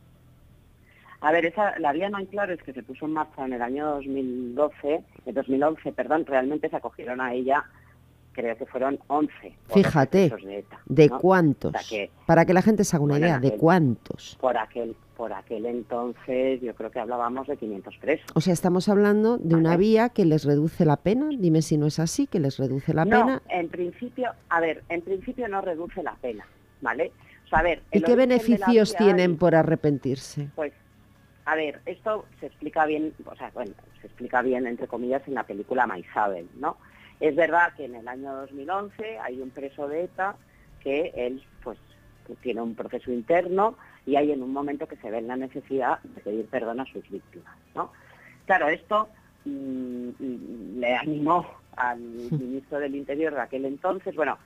[1.22, 3.54] A ver, esa, la vía no hay claro es que se puso en marcha en
[3.54, 7.64] el año 2012, 2011, perdón, realmente se acogieron a ella,
[8.32, 9.32] creo que fueron 11.
[9.72, 10.34] Fíjate,
[10.86, 11.74] de, cuántos?
[12.26, 14.36] Para que la gente se haga una idea, ¿de cuántos?
[14.42, 18.26] Por aquel, por aquel entonces yo creo que hablábamos de 500 presos.
[18.34, 21.86] O sea, estamos hablando de una vía que les reduce la pena, dime si no
[21.86, 23.42] es así, que les reduce la no, pena.
[23.50, 26.48] en principio, a ver, en principio no reduce la pena,
[26.82, 27.12] ¿vale?
[27.92, 30.50] ¿Y qué beneficios tienen por arrepentirse?
[30.56, 30.74] Pues
[31.52, 35.34] a ver, esto se explica bien, o sea, bueno, se explica bien, entre comillas, en
[35.34, 36.78] la película Maisabel, ¿no?
[37.20, 40.38] Es verdad que en el año 2011 hay un preso de ETA
[40.82, 41.78] que él, pues,
[42.40, 46.22] tiene un proceso interno y hay en un momento que se ve la necesidad de
[46.22, 47.92] pedir perdón a sus víctimas, ¿no?
[48.46, 49.10] Claro, esto
[49.44, 52.00] mm, le animó al
[52.32, 54.38] ministro del Interior de aquel entonces, bueno,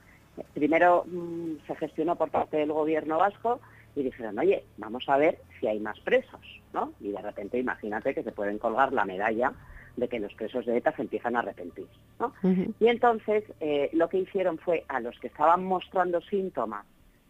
[0.54, 3.60] primero mm, se gestionó por parte del gobierno vasco
[3.96, 6.40] y dijeron, oye, vamos a ver si hay más presos,
[6.72, 6.92] ¿no?
[7.00, 9.52] Y de repente imagínate que se pueden colgar la medalla
[9.96, 11.88] de que los presos de ETA se empiezan a arrepentir,
[12.20, 12.34] ¿no?
[12.78, 16.84] Y entonces eh, lo que hicieron fue a los que estaban mostrando síntomas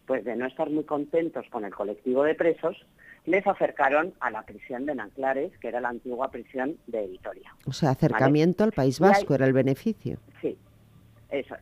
[0.07, 2.77] pues de no estar muy contentos con el colectivo de presos,
[3.25, 7.53] les acercaron a la prisión de Nanclares, que era la antigua prisión de Vitoria.
[7.67, 10.19] O sea, acercamiento al País Vasco era el beneficio.
[10.41, 10.57] Sí,
[11.31, 11.61] eso es.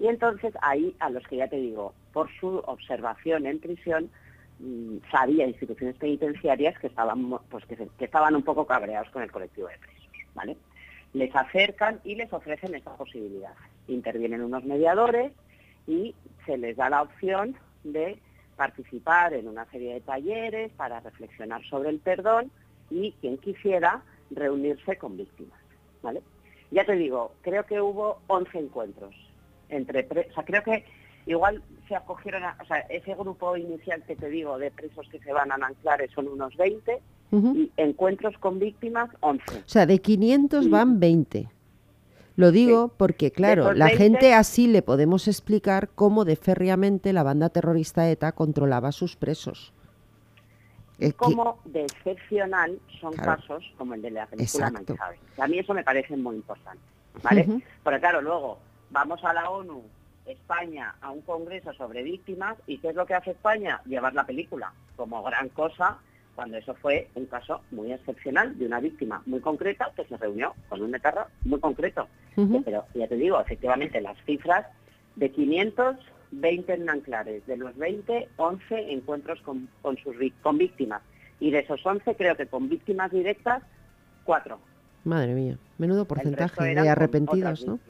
[0.00, 4.10] Y entonces ahí, a los que ya te digo, por su observación en prisión,
[5.10, 9.78] sabía instituciones penitenciarias que estaban, pues que, estaban un poco cabreados con el colectivo de
[9.78, 10.56] presos, ¿vale?
[11.12, 13.54] Les acercan y les ofrecen esta posibilidad.
[13.86, 15.32] Intervienen unos mediadores
[15.86, 18.18] y se les da la opción de
[18.56, 22.50] participar en una serie de talleres para reflexionar sobre el perdón
[22.90, 25.60] y quien quisiera reunirse con víctimas,
[26.02, 26.22] ¿vale?
[26.70, 29.14] Ya te digo, creo que hubo 11 encuentros
[29.68, 30.84] entre, sea, creo que
[31.26, 35.18] igual se acogieron, a, o sea, ese grupo inicial que te digo de presos que
[35.20, 37.00] se van a Nanclares son unos 20
[37.32, 39.42] y encuentros con víctimas 11.
[39.58, 41.48] O sea, de 500 van 20.
[42.36, 47.48] Lo digo porque, claro, la gente así le podemos explicar cómo de férreamente la banda
[47.48, 49.72] terrorista ETA controlaba a sus presos.
[51.16, 55.18] Cómo de excepcional son casos como el de la película Manchave.
[55.38, 56.82] A mí eso me parece muy importante,
[57.22, 57.62] ¿vale?
[57.82, 58.58] Porque claro, luego
[58.90, 59.82] vamos a la ONU,
[60.28, 63.80] España, a un congreso sobre víctimas, ¿y qué es lo que hace España?
[63.86, 65.98] Llevar la película como gran cosa
[66.38, 70.54] cuando eso fue un caso muy excepcional de una víctima muy concreta que se reunió
[70.68, 72.06] con un etarra muy concreto.
[72.64, 74.64] Pero ya te digo, efectivamente las cifras
[75.16, 79.68] de 520 en Nanclares, de los 20, 11 encuentros con,
[80.00, 81.02] sus, con víctimas.
[81.40, 83.64] Y de esos 11 creo que con víctimas directas,
[84.22, 84.60] 4.
[85.02, 87.80] Madre mía, menudo porcentaje de arrepentidos, ¿no?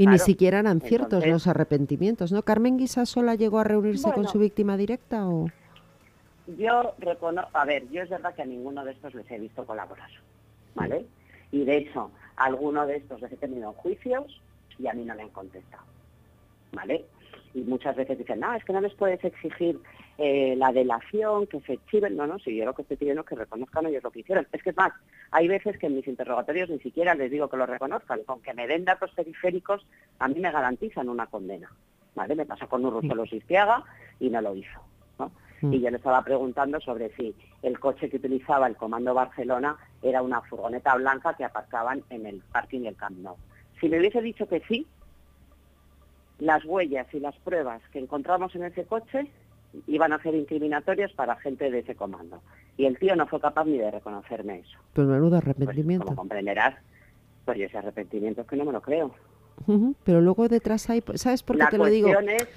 [0.00, 2.40] Y ni siquiera eran ciertos los arrepentimientos, ¿no?
[2.42, 5.50] ¿Carmen Guisasola llegó a reunirse con su víctima directa o...?
[6.56, 9.66] Yo reconozco, a ver, yo es verdad que a ninguno de estos les he visto
[9.66, 10.08] colaborar,
[10.74, 11.04] ¿vale?
[11.52, 14.40] Y de hecho, alguno de estos les he tenido juicios
[14.78, 15.84] y a mí no le han contestado,
[16.72, 17.04] ¿vale?
[17.52, 19.78] Y muchas veces dicen, no, es que no les puedes exigir
[20.22, 22.14] eh, la delación, que se chiven.
[22.14, 24.46] No, no, si yo lo que estoy pidiendo es que reconozcan ellos lo que hicieron.
[24.52, 24.92] Es que es más,
[25.30, 28.22] hay veces que en mis interrogatorios ni siquiera les digo que lo reconozcan.
[28.24, 29.86] Con que me den datos periféricos,
[30.18, 31.72] a mí me garantizan una condena.
[32.14, 32.34] ¿Vale?
[32.34, 33.82] Me pasa con un Urruzuelo Sistiaga
[34.18, 34.80] y no lo hizo.
[35.62, 35.74] Mm.
[35.74, 40.22] y yo le estaba preguntando sobre si el coche que utilizaba el Comando Barcelona era
[40.22, 43.36] una furgoneta blanca que aparcaban en el parking del Camp Nou.
[43.80, 44.86] Si me hubiese dicho que sí,
[46.38, 49.30] las huellas y las pruebas que encontramos en ese coche
[49.86, 52.42] iban a ser incriminatorias para gente de ese comando.
[52.76, 54.78] Y el tío no fue capaz ni de reconocerme eso.
[54.92, 56.06] Pues menudo arrepentimiento.
[56.06, 56.76] como comprenderás,
[57.44, 59.14] pues ese arrepentimiento es que no me lo creo.
[60.04, 62.08] Pero luego detrás hay, ¿sabes por qué te lo digo?
[62.08, 62.48] Es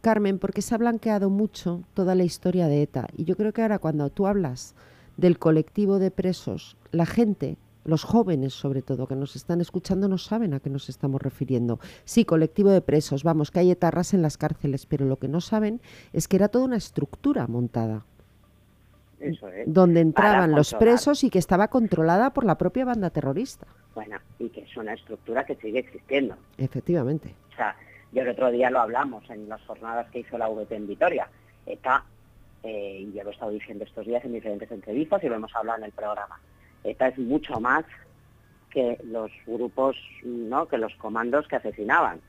[0.00, 3.08] Carmen, porque se ha blanqueado mucho toda la historia de ETA.
[3.16, 4.74] Y yo creo que ahora cuando tú hablas
[5.16, 10.18] del colectivo de presos, la gente, los jóvenes sobre todo, que nos están escuchando, no
[10.18, 11.80] saben a qué nos estamos refiriendo.
[12.04, 15.40] Sí, colectivo de presos, vamos, que hay etarras en las cárceles, pero lo que no
[15.40, 15.80] saben
[16.12, 18.04] es que era toda una estructura montada.
[19.66, 23.68] Donde entraban los presos y que estaba controlada por la propia banda terrorista.
[23.94, 26.34] Bueno, y que es una estructura que sigue existiendo.
[26.58, 27.32] Efectivamente.
[27.52, 27.76] O sea,
[28.12, 31.28] y el otro día lo hablamos en las jornadas que hizo la VT en Vitoria.
[31.66, 32.04] ETA,
[32.62, 35.54] eh, y ya lo he estado diciendo estos días en diferentes entrevistas y lo hemos
[35.54, 36.40] hablado en el programa,
[36.84, 37.84] ETA es mucho más
[38.70, 40.66] que los grupos, ¿no?
[40.66, 42.20] que los comandos que asesinaban.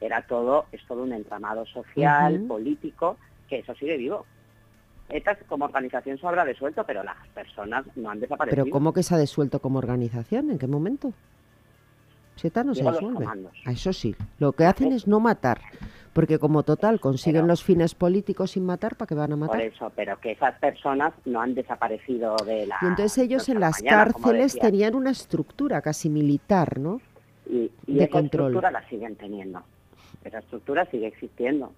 [0.00, 3.16] Era todo, es todo un entramado social, político,
[3.48, 4.26] que eso sigue vivo.
[5.08, 8.64] ETA como organización se habrá desuelto, pero las personas no han desaparecido.
[8.64, 10.50] ¿Pero cómo que se ha desuelto como organización?
[10.50, 11.12] ¿En qué momento?
[12.36, 13.26] Seta no se disuelve.
[13.64, 14.16] A eso sí.
[14.38, 15.60] Lo que hacen es no matar.
[16.12, 19.56] Porque como total consiguen los fines políticos sin matar, ¿para qué van a matar?
[19.56, 22.76] Por eso, pero que esas personas no han desaparecido de la...
[22.82, 27.00] Y entonces ellos en las cárceles tenían una estructura casi militar, ¿no?
[27.46, 29.62] Y, esa estructura la siguen teniendo.
[30.22, 31.72] Esa estructura sigue existiendo.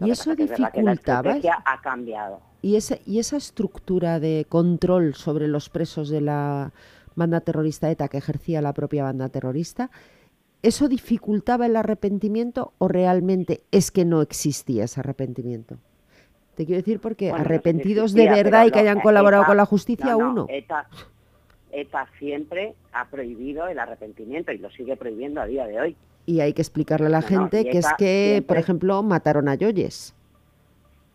[0.00, 1.36] y eso dificultaba...
[1.38, 2.40] La ha cambiado.
[2.60, 6.72] Y, ese, y esa estructura de control sobre los presos de la
[7.14, 9.90] banda terrorista ETA que ejercía la propia banda terrorista,
[10.62, 15.78] ¿eso dificultaba el arrepentimiento o realmente es que no existía ese arrepentimiento?
[16.54, 20.46] Te quiero decir porque arrepentidos de verdad y que hayan colaborado con la justicia, uno.
[20.48, 20.86] ETA,
[21.72, 25.96] ETA siempre ha prohibido el arrepentimiento y lo sigue prohibiendo a día de hoy.
[26.26, 30.14] Y hay que explicarle a la gente que es que, por ejemplo, mataron a Yoyes.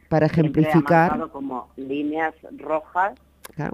[0.10, 1.30] Para ejemplificar.
[1.32, 3.14] como líneas rojas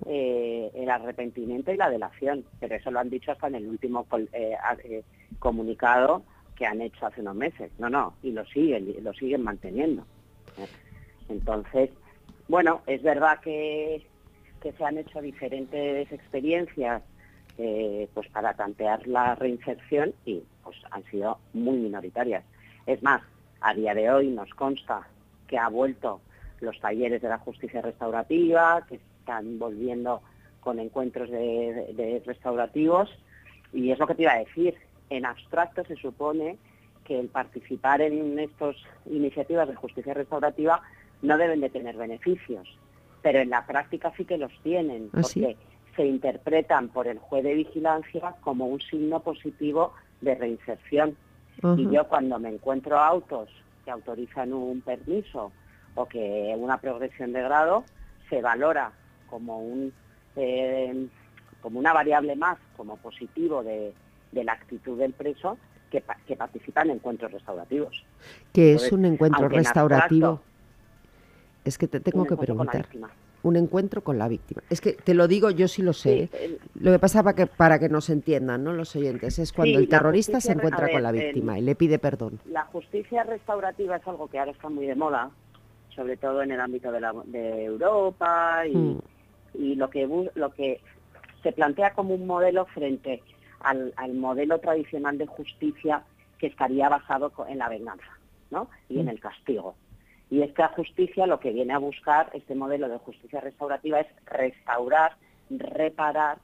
[0.06, 4.06] eh, el arrepentimiento y la delación, pero eso lo han dicho hasta en el último
[4.32, 5.04] eh, eh,
[5.40, 6.24] comunicado
[6.56, 7.72] que han hecho hace unos meses.
[7.80, 10.06] No, no, y lo siguen, lo siguen manteniendo.
[11.28, 11.90] Entonces,
[12.48, 14.06] bueno, es verdad que,
[14.62, 17.02] que se han hecho diferentes experiencias
[17.56, 22.44] pues para tantear la reinserción y pues han sido muy minoritarias.
[22.88, 23.22] Es más,
[23.62, 25.08] a día de hoy nos consta
[25.48, 26.20] que ha vuelto
[26.62, 30.22] los talleres de la justicia restaurativa, que están volviendo
[30.60, 33.10] con encuentros de, restaurativos
[33.72, 34.76] y es lo que te iba a decir.
[35.10, 36.58] En abstracto se supone
[37.06, 40.82] que el participar en estas iniciativas de justicia restaurativa
[41.22, 42.68] no deben de tener beneficios,
[43.22, 45.58] pero en la práctica sí que los tienen, ¿Ah, porque
[45.96, 51.16] se interpretan por el juez de vigilancia como un signo positivo de reinserción.
[51.78, 53.50] Y yo cuando me encuentro autos
[53.86, 55.52] que autorizan un permiso
[55.96, 57.84] o que una progresión de grado,
[58.30, 58.92] se valora
[59.34, 59.92] como, un,
[60.36, 61.08] eh,
[61.60, 63.92] como una variable más, como positivo de,
[64.32, 65.58] la actitud del preso,
[65.90, 68.06] que, que participa en encuentros restaurativos.
[68.52, 70.40] ¿Qué es un encuentro restaurativo?
[71.66, 72.88] es que te tengo que preguntar.
[73.42, 74.62] un encuentro con la víctima.
[74.70, 76.30] Es que te lo digo, yo sí lo sé.
[76.32, 76.60] ¿eh?
[76.76, 78.74] Lo que pasa para que, para que nos entiendan, ¿no?
[78.74, 82.40] Los oyentes, es cuando el terrorista se encuentra con la víctima y le pide perdón.
[82.46, 85.32] La justicia restaurativa es algo que ahora está muy de moda,
[85.90, 89.00] sobre todo en el ámbito de, la, de Europa y, mm.
[89.54, 90.82] Y lo que lo que
[91.42, 93.22] se plantea como un modelo frente
[93.60, 96.04] al, al modelo tradicional de justicia
[96.38, 98.18] que estaría basado en la venganza,
[98.52, 98.70] ¿no?
[98.90, 99.10] Y en mm.
[99.10, 99.76] el castigo.
[100.30, 105.16] Y esta justicia lo que viene a buscar, este modelo de justicia restaurativa, es restaurar,
[105.50, 106.40] reparar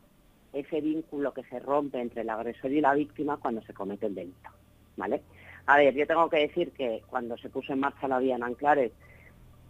[0.54, 4.16] ese vínculo que se rompe entre el agresor y la víctima cuando se comete el
[4.16, 4.50] delito.
[4.98, 5.22] ¿Vale?
[5.66, 8.44] A ver, yo tengo que decir que cuando se puso en marcha la vía en
[8.44, 8.92] Anclares,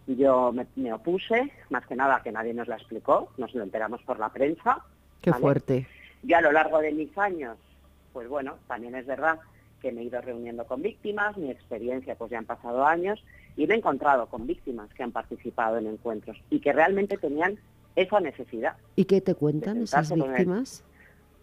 [0.06, 4.18] yo me, opuse, más que nada que nadie nos la explicó, nos lo enteramos por
[4.18, 4.84] la prensa.
[5.20, 5.86] Qué fuerte.
[6.22, 7.56] Y a lo largo de mis años,
[8.12, 9.38] pues bueno, también es verdad
[9.80, 13.24] que me he ido reuniendo con víctimas, mi experiencia, pues ya han pasado años,
[13.56, 17.58] y me he encontrado con víctimas que han participado en encuentros y que realmente tenían
[17.96, 18.76] esa necesidad.
[18.96, 20.84] ¿Y qué te cuentan esas víctimas?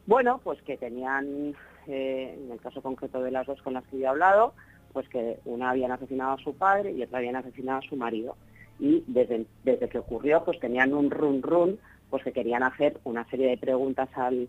[0.05, 1.53] Bueno, pues que tenían,
[1.87, 4.53] eh, en el caso concreto de las dos con las que he hablado,
[4.93, 8.35] pues que una habían asesinado a su padre y otra habían asesinado a su marido.
[8.79, 13.27] Y desde, desde que ocurrió, pues tenían un run run, pues que querían hacer una
[13.29, 14.47] serie de preguntas al,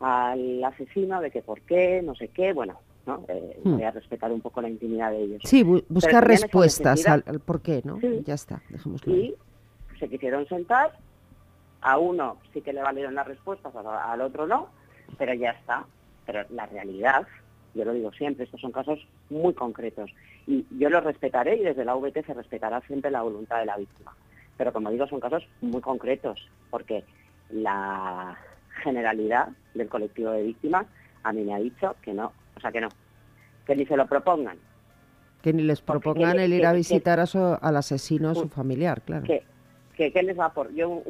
[0.00, 3.24] al asesino de que por qué, no sé qué, bueno, ¿no?
[3.28, 3.74] Eh, hmm.
[3.74, 5.42] Voy a respetar un poco la intimidad de ellos.
[5.44, 7.98] Sí, buscar respuestas al, por qué, ¿no?
[8.24, 9.14] Ya está, dejémoslo.
[9.14, 9.34] Y
[9.98, 10.92] se quisieron sentar,
[11.80, 14.68] a uno sí que le valieron las respuestas, al otro no,
[15.18, 15.86] pero ya está.
[16.26, 17.26] Pero la realidad,
[17.76, 20.10] yo lo digo siempre, estos son casos muy concretos.
[20.46, 23.76] Y yo los respetaré y desde la VT se respetará siempre la voluntad de la
[23.76, 24.14] víctima.
[24.56, 27.04] Pero como digo, son casos muy concretos, porque
[27.50, 28.36] la
[28.82, 30.86] generalidad del colectivo de víctimas
[31.22, 32.88] a mí me ha dicho que no, o sea que no,
[33.66, 34.56] que ni se lo propongan.
[35.42, 39.02] Que ni les propongan el ir a visitar a su, al asesino o su familiar,
[39.02, 39.24] claro.
[39.24, 40.72] Que, que, les va por...
[40.74, 41.02] Yo,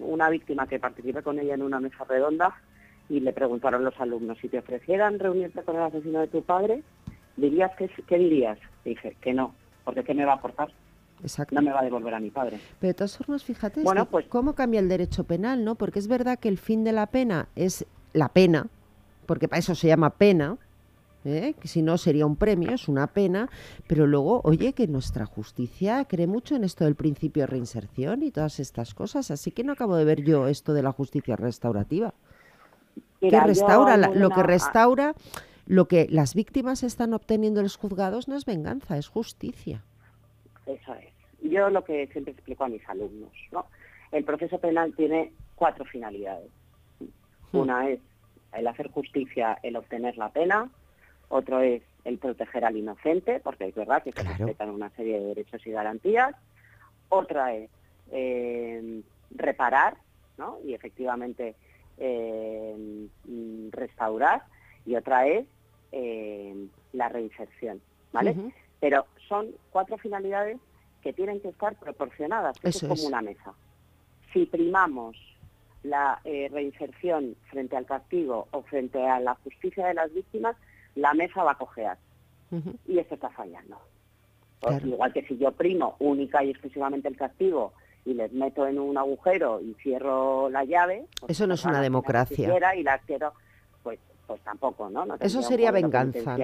[0.00, 2.54] una víctima que participé con ella en una mesa redonda
[3.08, 6.82] y le preguntaron los alumnos, si te ofrecieran reunirte con el asesino de tu padre,
[7.36, 8.58] dirías que, ¿qué dirías?
[8.84, 10.70] dije, que no, porque ¿qué me va a aportar?
[11.22, 11.54] Exacto.
[11.54, 12.60] no me va a devolver a mi padre.
[12.78, 15.74] Pero de todas formas, fíjate, bueno, pues, cómo cambia el derecho penal, ¿no?
[15.74, 18.68] Porque es verdad que el fin de la pena es la pena,
[19.26, 20.58] porque para eso se llama pena,
[21.24, 21.54] ¿eh?
[21.60, 23.48] que si no sería un premio, es una pena,
[23.86, 28.30] pero luego, oye, que nuestra justicia cree mucho en esto del principio de reinserción y
[28.30, 32.14] todas estas cosas, así que no acabo de ver yo esto de la justicia restaurativa.
[33.20, 35.14] Que restaura, lo que restaura,
[35.66, 39.82] lo que las víctimas están obteniendo en los juzgados no es venganza, es justicia.
[40.66, 41.12] Eso es.
[41.42, 43.66] Yo lo que siempre explico a mis alumnos, ¿no?
[44.10, 46.50] El proceso penal tiene cuatro finalidades.
[47.00, 47.58] Hmm.
[47.58, 48.00] Una es
[48.52, 50.70] el hacer justicia, el obtener la pena,
[51.28, 55.26] otro es el proteger al inocente, porque es verdad que se respetan una serie de
[55.26, 56.34] derechos y garantías,
[57.10, 57.70] otra es
[58.10, 59.96] eh, reparar,
[60.38, 60.58] ¿no?
[60.64, 61.54] Y efectivamente
[61.98, 63.08] eh,
[63.70, 64.42] restaurar,
[64.86, 65.46] y otra es
[65.92, 67.80] eh, la reinserción,
[68.12, 68.34] ¿vale?
[68.80, 70.58] Pero son cuatro finalidades
[71.02, 73.54] que tienen que estar proporcionadas, Eso es como una mesa.
[74.32, 75.16] Si primamos
[75.82, 80.56] la reinserción frente al castigo o frente a la justicia de las víctimas,
[80.94, 81.98] la mesa va a cojear.
[82.86, 83.78] Y esto está fallando.
[84.84, 87.72] Igual que si yo primo única y exclusivamente el castigo
[88.08, 91.04] y les meto en un agujero y cierro la llave.
[91.20, 92.74] Pues Eso no es una democracia.
[92.74, 93.34] Y la quiero,
[93.82, 95.04] pues, pues tampoco, ¿no?
[95.20, 96.36] Eso sería venganza.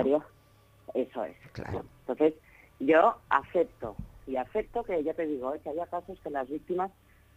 [0.92, 1.36] Eso es.
[1.52, 1.86] Claro.
[2.00, 2.34] Entonces,
[2.80, 3.96] yo acepto,
[4.26, 5.60] y acepto que ya te digo, ¿eh?
[5.64, 6.90] que haya casos que las víctimas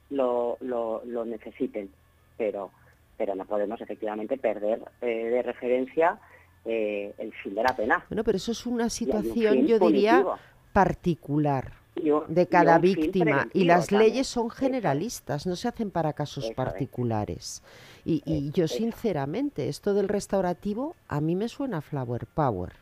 [0.09, 1.89] lo, lo, lo necesiten,
[2.37, 2.71] pero,
[3.17, 6.19] pero no podemos efectivamente perder eh, de referencia
[6.65, 8.05] eh, el fin de la pena.
[8.09, 10.25] Bueno, pero eso es una situación, yo diría,
[10.73, 11.86] particular
[12.27, 13.47] de cada víctima.
[13.53, 17.61] Y las leyes son generalistas, no se hacen para casos particulares.
[18.05, 22.73] Y, yo sinceramente, esto del restaurativo a mí me suena flower power.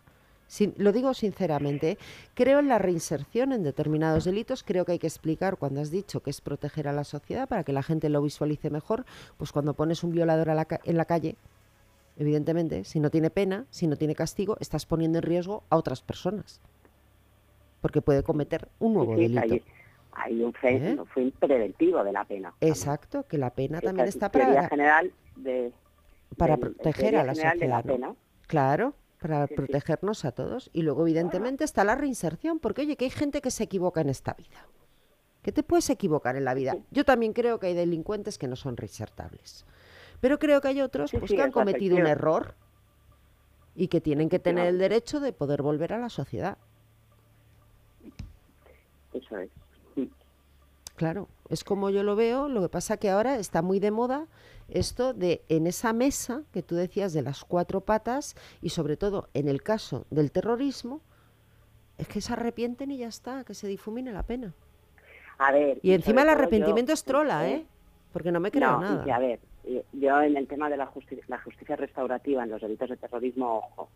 [0.77, 1.97] lo digo sinceramente,
[2.35, 6.21] creo en la reinserción en determinados delitos, creo que hay que explicar cuando has dicho
[6.21, 9.05] que es proteger a la sociedad para que la gente lo visualice mejor,
[9.37, 10.49] pues cuando pones un violador
[10.83, 11.35] en la calle,
[12.17, 16.01] Evidentemente, si no tiene pena, si no tiene castigo, estás poniendo en riesgo a otras
[16.01, 16.61] personas.
[17.85, 19.63] Porque puede cometer un nuevo delito.
[20.13, 21.31] Hay, un fin, ¿Eh?
[21.39, 22.51] preventivo de la pena.
[22.59, 24.67] Exacto, que la pena también está para...
[24.69, 25.71] general de,
[26.35, 27.85] para proteger a la sociedad.
[28.47, 30.71] Claro, para protegernos a todos.
[30.73, 34.09] Y luego, evidentemente, está la reinserción, porque oye, que hay gente que se equivoca en
[34.09, 34.65] esta vida.
[35.43, 36.75] Que te puedes equivocar en la vida.
[36.89, 39.63] Yo también creo que hay delincuentes que no son reinsertables.
[40.21, 42.55] Pero creo que hay otros pues, que han cometido un error
[43.75, 46.57] y que tienen que tener el derecho de poder volver a la sociedad.
[49.15, 49.49] Eso es.
[50.95, 51.27] Claro.
[51.49, 54.27] Es como yo lo veo, lo que pasa que ahora está muy de moda
[54.69, 59.29] esto de en esa mesa que tú decías de las cuatro patas y sobre todo
[59.33, 61.01] en el caso del terrorismo,
[61.97, 64.53] es que se arrepienten y ya está, que se difumine la pena.
[65.37, 65.79] A ver.
[65.83, 67.65] Y, encima el arrepentimiento es trola, ¿eh?
[68.11, 69.15] Porque no me creo nada.
[69.15, 69.39] a ver,
[69.93, 70.89] yo en el tema de la,
[71.27, 73.89] la justicia restaurativa en los delitos de terrorismo, ojo,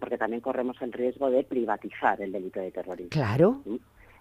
[0.00, 3.10] porque también corremos el riesgo de privatizar el delito de terrorismo.
[3.10, 3.62] Claro.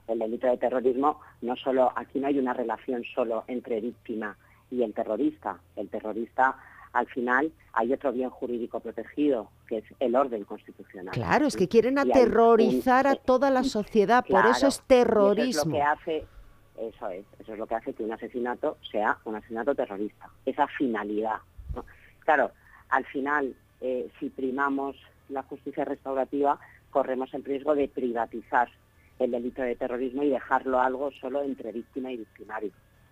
[0.07, 4.37] El delito de terrorismo no solo, aquí no hay una relación solo entre víctima
[4.71, 5.59] y el terrorista.
[5.75, 6.55] El terrorista
[6.93, 11.13] al final hay otro bien jurídico protegido, que es el orden constitucional.
[11.13, 15.45] Claro, es que quieren aterrorizar a toda la sociedad, por eso es terrorismo.
[15.45, 16.25] eso es lo que hace,
[16.77, 20.67] eso es, eso es lo que hace que un asesinato sea un asesinato terrorista, esa
[20.67, 21.37] finalidad.
[22.19, 22.51] Claro,
[22.89, 24.95] al final, eh, si primamos
[25.29, 28.69] la justicia restaurativa, corremos el riesgo de privatizar
[29.19, 32.71] el delito de terrorismo y dejarlo algo solo entre víctima y victimario,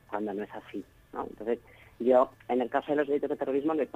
[0.09, 0.83] cuando no es así.
[1.13, 1.59] Entonces,
[1.99, 3.87] yo, en el caso de los delitos de terrorismo, le,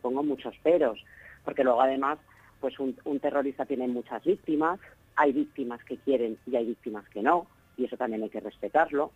[0.00, 1.02] pongo muchos peros,
[1.44, 2.18] porque luego además,
[2.60, 4.78] pues un, terrorista tiene muchas víctimas,
[5.16, 7.46] hay víctimas que quieren y hay víctimas que no,
[7.76, 9.10] y eso también hay que respetarlo.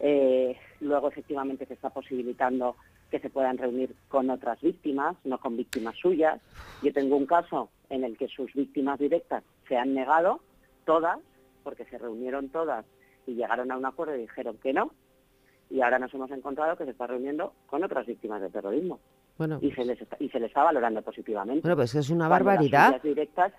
[0.00, 2.76] Eh, luego, efectivamente, se está posibilitando
[3.10, 6.40] que se puedan reunir con otras víctimas, no con víctimas suyas.
[6.82, 10.40] Yo tengo un caso en el que sus víctimas directas se han negado,
[10.84, 11.18] todas,
[11.68, 12.86] porque se reunieron todas
[13.26, 14.90] y llegaron a un acuerdo y dijeron que no,
[15.68, 19.00] y ahora nos hemos encontrado que se está reuniendo con otras víctimas de terrorismo.
[19.36, 21.60] Bueno, y se les está, y se les está valorando positivamente.
[21.60, 23.02] Bueno, pues es una barbaridad.
[23.02, 23.52] directas,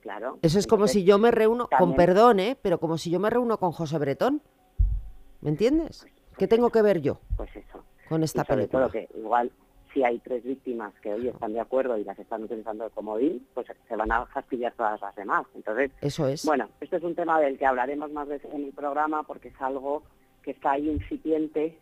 [0.00, 0.38] claro.
[0.40, 2.56] Eso es como si yo me reúno, con perdón, ¿eh?
[2.62, 4.40] pero como si yo me reúno con José Bretón.
[5.42, 6.06] ¿Me entiendes?
[6.08, 7.20] Pues, ¿Qué tengo que ver yo?
[7.36, 7.84] Pues eso.
[8.08, 8.84] Con esta y sobre película.
[8.84, 9.52] Todo que igual
[9.96, 13.46] si hay tres víctimas que hoy están de acuerdo y las están utilizando de comodín,
[13.54, 15.46] pues se van a fastidiar todas las demás.
[15.54, 16.44] Entonces, eso es.
[16.44, 19.58] Bueno, esto es un tema del que hablaremos más veces en el programa porque es
[19.58, 20.02] algo
[20.42, 21.78] que está ahí incipiente,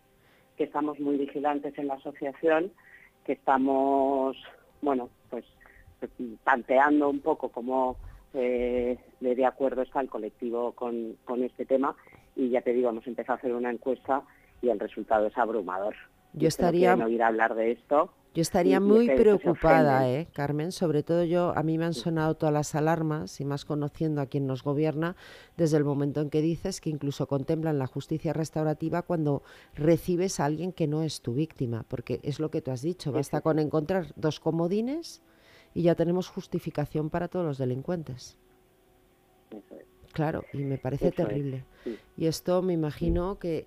[0.57, 2.71] que estamos muy vigilantes en la asociación,
[3.25, 4.37] que estamos,
[4.81, 5.45] bueno, pues
[6.45, 7.97] planteando un poco cómo
[8.33, 11.97] eh, de acuerdo está el colectivo con, con este tema
[12.37, 14.23] y ya te digo, hemos empezado a hacer una encuesta
[14.62, 15.97] y el resultado es abrumador.
[16.35, 16.97] Yo estaría...
[16.97, 20.72] No oír hablar de esto yo estaría muy preocupada, ¿eh, Carmen?
[20.72, 24.26] Sobre todo yo, a mí me han sonado todas las alarmas, y más conociendo a
[24.26, 25.14] quien nos gobierna,
[25.57, 29.45] desde el momento en que dices que incluso contemplan la justicia restaurativa cuando
[29.76, 33.12] recibes a alguien que no es tu víctima, porque es lo que tú has dicho,
[33.12, 35.22] basta con encontrar dos comodines
[35.72, 38.37] y ya tenemos justificación para todos los delincuentes.
[40.15, 41.65] Claro, y me parece terrible.
[42.17, 43.67] Y esto me imagino que...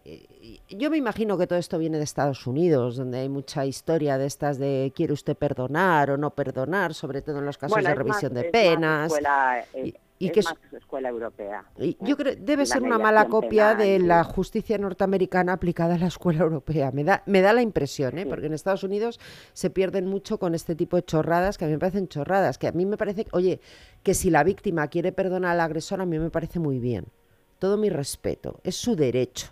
[0.70, 4.26] Yo me imagino que todo esto viene de Estados Unidos, donde hay mucha historia de
[4.26, 8.34] estas de quiere usted perdonar o no perdonar, sobre todo en los casos de revisión
[8.34, 9.14] de penas.
[9.74, 11.66] Eh, y que es más escuela europea.
[11.78, 16.08] Y yo creo debe ser una mala copia de la justicia norteamericana aplicada a la
[16.08, 16.92] escuela europea.
[16.92, 18.26] Me da me da la impresión, ¿eh?
[18.26, 19.20] porque en Estados Unidos
[19.54, 22.68] se pierden mucho con este tipo de chorradas que a mí me parecen chorradas, que
[22.68, 23.60] a mí me parece, oye,
[24.04, 27.06] que si la víctima quiere perdonar al agresor a mí me parece muy bien.
[27.60, 29.52] Todo mi respeto, es su derecho.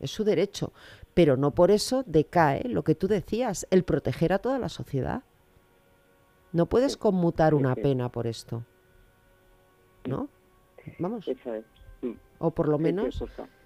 [0.00, 0.72] Es su derecho,
[1.14, 5.22] pero no por eso decae lo que tú decías, el proteger a toda la sociedad.
[6.50, 8.64] No puedes conmutar una pena por esto.
[10.04, 10.28] ¿No?
[10.98, 11.26] Vamos.
[12.38, 13.22] O por lo menos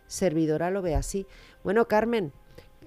[0.07, 1.27] servidora lo ve así.
[1.65, 2.33] Bueno, Carmen,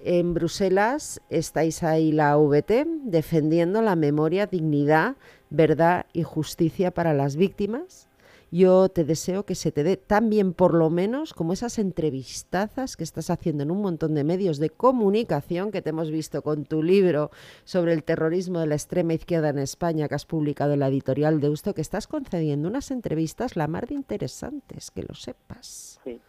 [0.04, 5.16] en Bruselas estáis ahí la VT defendiendo la memoria, dignidad,
[5.50, 8.09] verdad y justicia para las víctimas
[8.52, 12.98] yo te deseo que se te dé tan bien por lo menos como esas entrevistazas
[12.98, 16.66] que estás haciendo en un montón de medios de comunicación que te hemos visto con
[16.66, 17.32] tu libro
[17.64, 21.40] sobre el terrorismo de la extrema izquierda en España que has publicado en la editorial
[21.40, 26.00] de Usto, que estás concediendo unas entrevistas la mar de interesantes, que lo sepas.
[26.04, 26.20] Sí.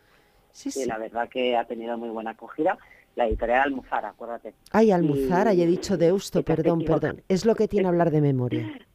[0.53, 2.77] Sí, sí, la verdad que ha tenido muy buena acogida.
[3.17, 4.55] La editorial Almuzara, acuérdate.
[4.73, 7.23] Ay, Almuzara, y he dicho Deusto, perdón, perdón.
[7.29, 8.69] Es lo que tiene hablar de memoria.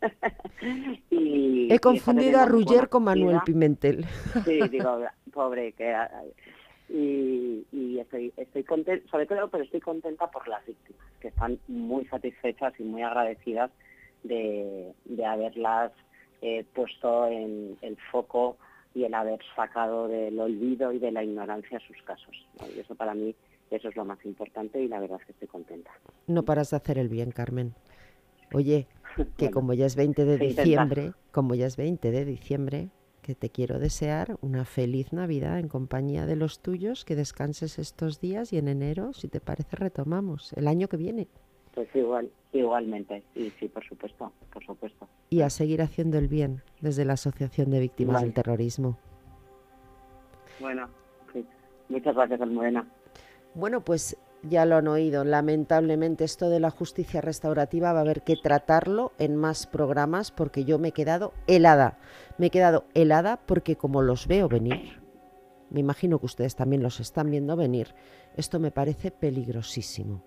[1.10, 4.04] He confundido a Rugger con Manuel Pimentel.
[4.44, 5.00] sí, digo,
[5.32, 5.94] pobre, que
[6.88, 12.04] y, estoy, estoy contenta, sobre todo, pero estoy contenta por las víctimas, que están muy
[12.06, 13.70] satisfechas y muy agradecidas
[14.22, 14.94] de,
[15.26, 15.92] haberlas
[16.42, 18.56] eh, puesto en el foco
[18.94, 22.46] y el haber sacado del olvido y de la ignorancia sus casos.
[22.74, 23.34] Y eso para mí,
[23.70, 25.90] eso es lo más importante y la verdad es que estoy contenta.
[26.26, 27.74] No paras de hacer el bien, Carmen.
[28.54, 28.86] Oye,
[29.36, 32.90] que como ya es 20 de diciembre, como ya es 20 de diciembre,
[33.22, 38.20] que te quiero desear una feliz Navidad en compañía de los tuyos, que descanses estos
[38.20, 41.26] días y en enero, si te parece, retomamos el año que viene.
[41.74, 45.08] Pues igual, igualmente, y sí, por supuesto, por supuesto.
[45.28, 48.96] Y a seguir haciendo el bien desde la Asociación de Víctimas del Terrorismo.
[50.60, 50.88] Bueno,
[51.32, 51.44] sí.
[51.88, 52.86] Muchas gracias, Almudena.
[53.54, 54.16] Bueno, pues
[54.48, 55.24] ya lo han oído.
[55.24, 60.64] Lamentablemente esto de la justicia restaurativa va a haber que tratarlo en más programas porque
[60.64, 61.98] yo me he quedado helada.
[62.38, 65.00] Me he quedado helada porque como los veo venir,
[65.70, 67.94] me imagino que ustedes también los están viendo venir,
[68.36, 70.22] esto me parece peligrosísimo,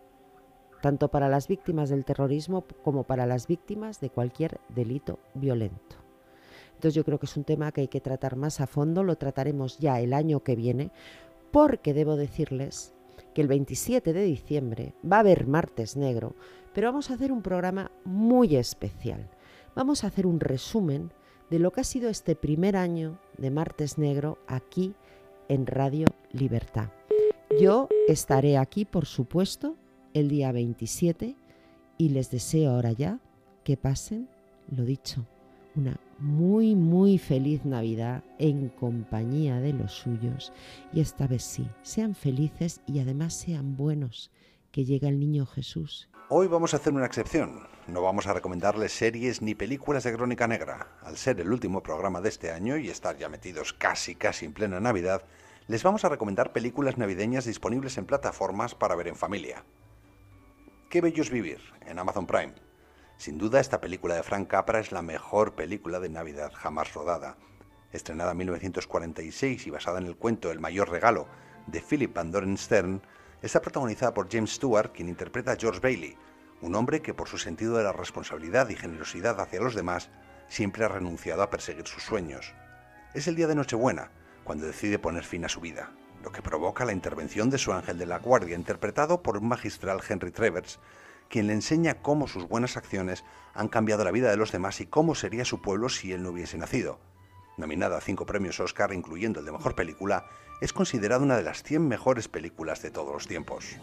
[0.82, 5.96] tanto para las víctimas del terrorismo como para las víctimas de cualquier delito violento.
[6.70, 9.18] Entonces yo creo que es un tema que hay que tratar más a fondo, lo
[9.18, 10.92] trataremos ya el año que viene,
[11.52, 12.94] porque debo decirles
[13.42, 16.36] el 27 de diciembre va a haber Martes Negro,
[16.74, 19.30] pero vamos a hacer un programa muy especial.
[19.76, 21.12] Vamos a hacer un resumen
[21.50, 24.94] de lo que ha sido este primer año de Martes Negro aquí
[25.48, 26.90] en Radio Libertad.
[27.60, 29.76] Yo estaré aquí, por supuesto,
[30.14, 31.36] el día 27
[31.98, 33.20] y les deseo ahora ya
[33.64, 34.30] que pasen,
[34.76, 35.26] lo dicho,
[35.76, 40.52] una muy, muy feliz Navidad en compañía de los suyos.
[40.94, 44.32] Y esta vez sí, sean felices y además sean buenos,
[44.72, 46.10] que llega el niño Jesús.
[46.30, 47.68] Hoy vamos a hacer una excepción.
[47.88, 51.00] No vamos a recomendarles series ni películas de crónica negra.
[51.02, 54.54] Al ser el último programa de este año y estar ya metidos casi, casi en
[54.54, 55.24] plena Navidad,
[55.68, 59.64] les vamos a recomendar películas navideñas disponibles en plataformas para ver en familia.
[60.90, 62.69] Qué bello es vivir, en Amazon Prime.
[63.20, 67.36] Sin duda, esta película de Frank Capra es la mejor película de Navidad jamás rodada.
[67.92, 71.28] Estrenada en 1946 y basada en el cuento El mayor regalo
[71.68, 73.02] de Philip Van Doren Stern,
[73.42, 76.16] está protagonizada por James Stewart, quien interpreta a George Bailey,
[76.62, 80.10] un hombre que por su sentido de la responsabilidad y generosidad hacia los demás
[80.48, 82.54] siempre ha renunciado a perseguir sus sueños.
[83.14, 84.12] Es el día de Nochebuena,
[84.46, 85.92] cuando decide poner fin a su vida,
[86.24, 90.00] lo que provoca la intervención de su ángel de la guardia, interpretado por un magistral
[90.08, 90.80] Henry Travers,
[91.30, 93.24] quien le enseña cómo sus buenas acciones
[93.54, 96.32] han cambiado la vida de los demás y cómo sería su pueblo si él no
[96.32, 97.00] hubiese nacido.
[97.58, 100.26] Nominada a cinco premios Oscar, incluyendo el de Mejor Película,
[100.62, 103.78] es considerada una de las 100 mejores películas de todos los tiempos.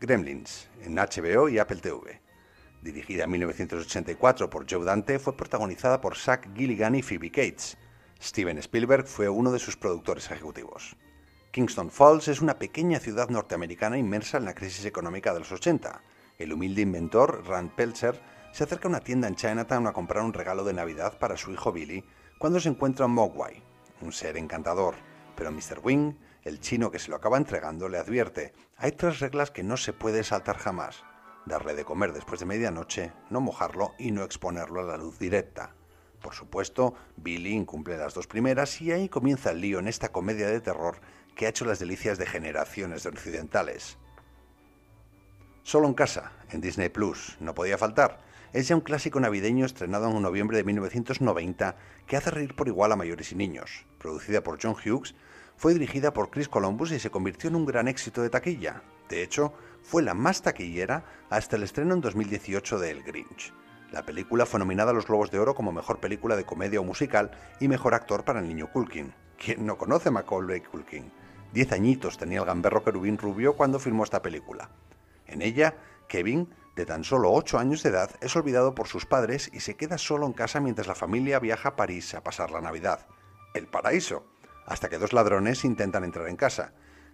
[0.00, 2.20] Gremlins, en HBO y Apple TV.
[2.82, 7.76] Dirigida en 1984 por Joe Dante, fue protagonizada por Zach Gilligan y Phoebe Cates.
[8.20, 10.96] Steven Spielberg fue uno de sus productores ejecutivos.
[11.58, 16.02] Kingston Falls es una pequeña ciudad norteamericana inmersa en la crisis económica de los 80.
[16.38, 20.32] El humilde inventor Rand Peltzer se acerca a una tienda en Chinatown a comprar un
[20.32, 22.04] regalo de Navidad para su hijo Billy
[22.38, 23.60] cuando se encuentra Mogwai,
[24.02, 24.94] un ser encantador.
[25.34, 25.80] Pero Mr.
[25.82, 29.76] Wing, el chino que se lo acaba entregando, le advierte, hay tres reglas que no
[29.76, 31.02] se puede saltar jamás.
[31.44, 35.74] Darle de comer después de medianoche, no mojarlo y no exponerlo a la luz directa.
[36.20, 40.48] Por supuesto, Billy incumple las dos primeras y ahí comienza el lío en esta comedia
[40.48, 41.00] de terror
[41.38, 43.96] que ha hecho las delicias de generaciones de occidentales.
[45.62, 48.18] Solo en casa, en Disney Plus, no podía faltar.
[48.52, 51.76] Es ya un clásico navideño estrenado en noviembre de 1990
[52.08, 53.86] que hace reír por igual a mayores y niños.
[53.98, 55.14] Producida por John Hughes,
[55.56, 58.82] fue dirigida por Chris Columbus y se convirtió en un gran éxito de taquilla.
[59.08, 63.52] De hecho, fue la más taquillera hasta el estreno en 2018 de El Grinch.
[63.92, 66.84] La película fue nominada a los Globos de Oro como mejor película de comedia o
[66.84, 67.30] musical
[67.60, 69.14] y mejor actor para el niño Culkin.
[69.38, 71.12] ¿Quién no conoce a Macaulay Culkin?
[71.52, 74.68] Diez añitos tenía el gamberro querubín rubio cuando filmó esta película.
[75.26, 75.76] En ella,
[76.06, 79.74] Kevin, de tan solo ocho años de edad, es olvidado por sus padres y se
[79.74, 83.06] queda solo en casa mientras la familia viaja a París a pasar la Navidad.
[83.54, 84.26] El paraíso.
[84.66, 86.72] Hasta que dos ladrones intentan entrar en casa.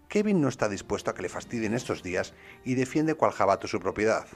[0.08, 3.80] Kevin no está dispuesto a que le fastidien estos días y defiende cual jabato su
[3.80, 4.26] propiedad.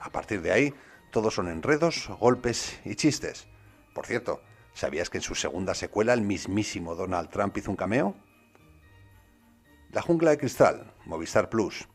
[0.00, 0.74] A partir de ahí,
[1.12, 3.46] todos son enredos, golpes y chistes.
[3.94, 4.42] Por cierto,
[4.74, 8.16] ¿sabías que en su segunda secuela el mismísimo Donald Trump hizo un cameo?
[9.94, 11.86] La jungla de cristal, Movistar Plus,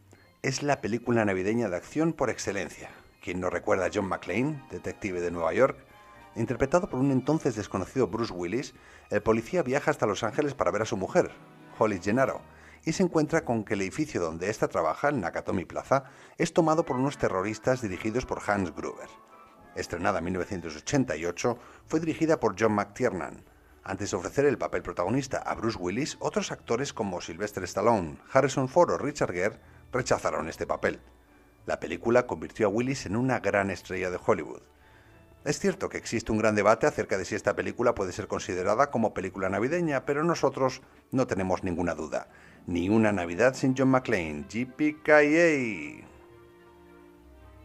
[0.41, 2.91] es la película navideña de acción por excelencia.
[3.21, 5.77] Quien no recuerda a John McClane, detective de Nueva York,
[6.37, 8.73] interpretado por un entonces desconocido Bruce Willis,
[9.09, 11.29] el policía viaja hasta Los Ángeles para ver a su mujer,
[11.77, 12.39] Holly Gennaro,
[12.85, 16.05] y se encuentra con que el edificio donde ésta trabaja, el Nakatomi Plaza,
[16.37, 19.09] es tomado por unos terroristas dirigidos por Hans Gruber.
[19.75, 23.43] Estrenada en 1988, fue dirigida por John McTiernan,
[23.89, 28.69] antes de ofrecer el papel protagonista a Bruce Willis, otros actores como Sylvester Stallone, Harrison
[28.69, 29.57] Ford o Richard Gere
[29.91, 30.99] rechazaron este papel.
[31.65, 34.61] La película convirtió a Willis en una gran estrella de Hollywood.
[35.43, 38.91] Es cierto que existe un gran debate acerca de si esta película puede ser considerada
[38.91, 42.27] como película navideña, pero nosotros no tenemos ninguna duda.
[42.67, 46.05] Ni una Navidad sin John McClane, JPKA.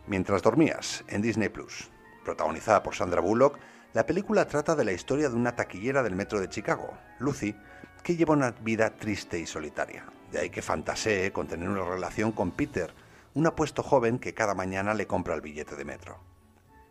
[0.06, 1.90] Mientras dormías, en Disney Plus,
[2.24, 3.58] protagonizada por Sandra Bullock,
[3.95, 7.55] la película trata de la historia de una taquillera del metro de Chicago, Lucy,
[8.03, 10.05] que lleva una vida triste y solitaria.
[10.32, 12.92] De ahí que fantasee con tener una relación con Peter,
[13.34, 16.18] un apuesto joven que cada mañana le compra el billete de metro.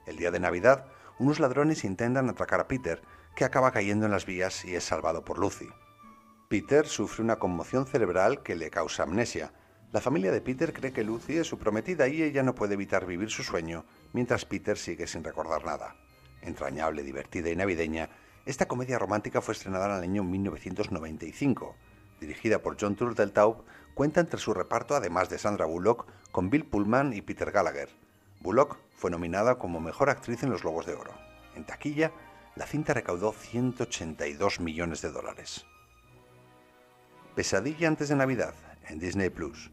[0.05, 0.85] El día de Navidad,
[1.19, 3.01] unos ladrones intentan atracar a Peter,
[3.35, 5.67] que acaba cayendo en las vías y es salvado por Lucy.
[6.47, 9.51] Peter sufre una conmoción cerebral que le causa amnesia.
[9.91, 13.05] La familia de Peter cree que Lucy es su prometida y ella no puede evitar
[13.05, 13.83] vivir su sueño,
[14.13, 15.97] mientras Peter sigue sin recordar nada.
[16.43, 18.09] Entrañable, divertida y navideña,
[18.45, 21.75] esta comedia romántica fue estrenada en el año 1995.
[22.19, 23.63] Dirigida por John Turteltaub,
[23.93, 27.89] cuenta entre su reparto, además de Sandra Bullock, con Bill Pullman y Peter Gallagher.
[28.41, 31.13] Bullock fue nominada como mejor actriz en los Lobos de Oro.
[31.55, 32.11] En taquilla,
[32.55, 35.65] la cinta recaudó 182 millones de dólares.
[37.35, 38.53] Pesadilla antes de Navidad,
[38.89, 39.71] en Disney Plus.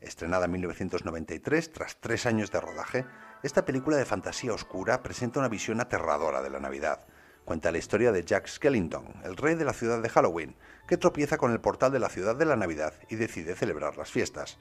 [0.00, 3.06] Estrenada en 1993, tras tres años de rodaje,
[3.42, 7.06] esta película de fantasía oscura presenta una visión aterradora de la Navidad.
[7.46, 11.38] Cuenta la historia de Jack Skellington, el rey de la ciudad de Halloween, que tropieza
[11.38, 14.58] con el portal de la ciudad de la Navidad y decide celebrar las fiestas.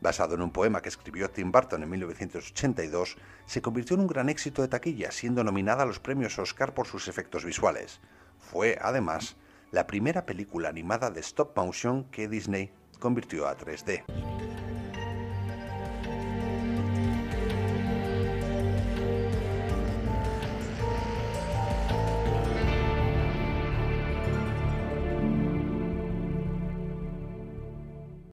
[0.00, 4.28] Basado en un poema que escribió Tim Burton en 1982, se convirtió en un gran
[4.28, 8.00] éxito de taquilla, siendo nominada a los premios Oscar por sus efectos visuales.
[8.38, 9.36] Fue, además,
[9.72, 14.04] la primera película animada de stop motion que Disney convirtió a 3D.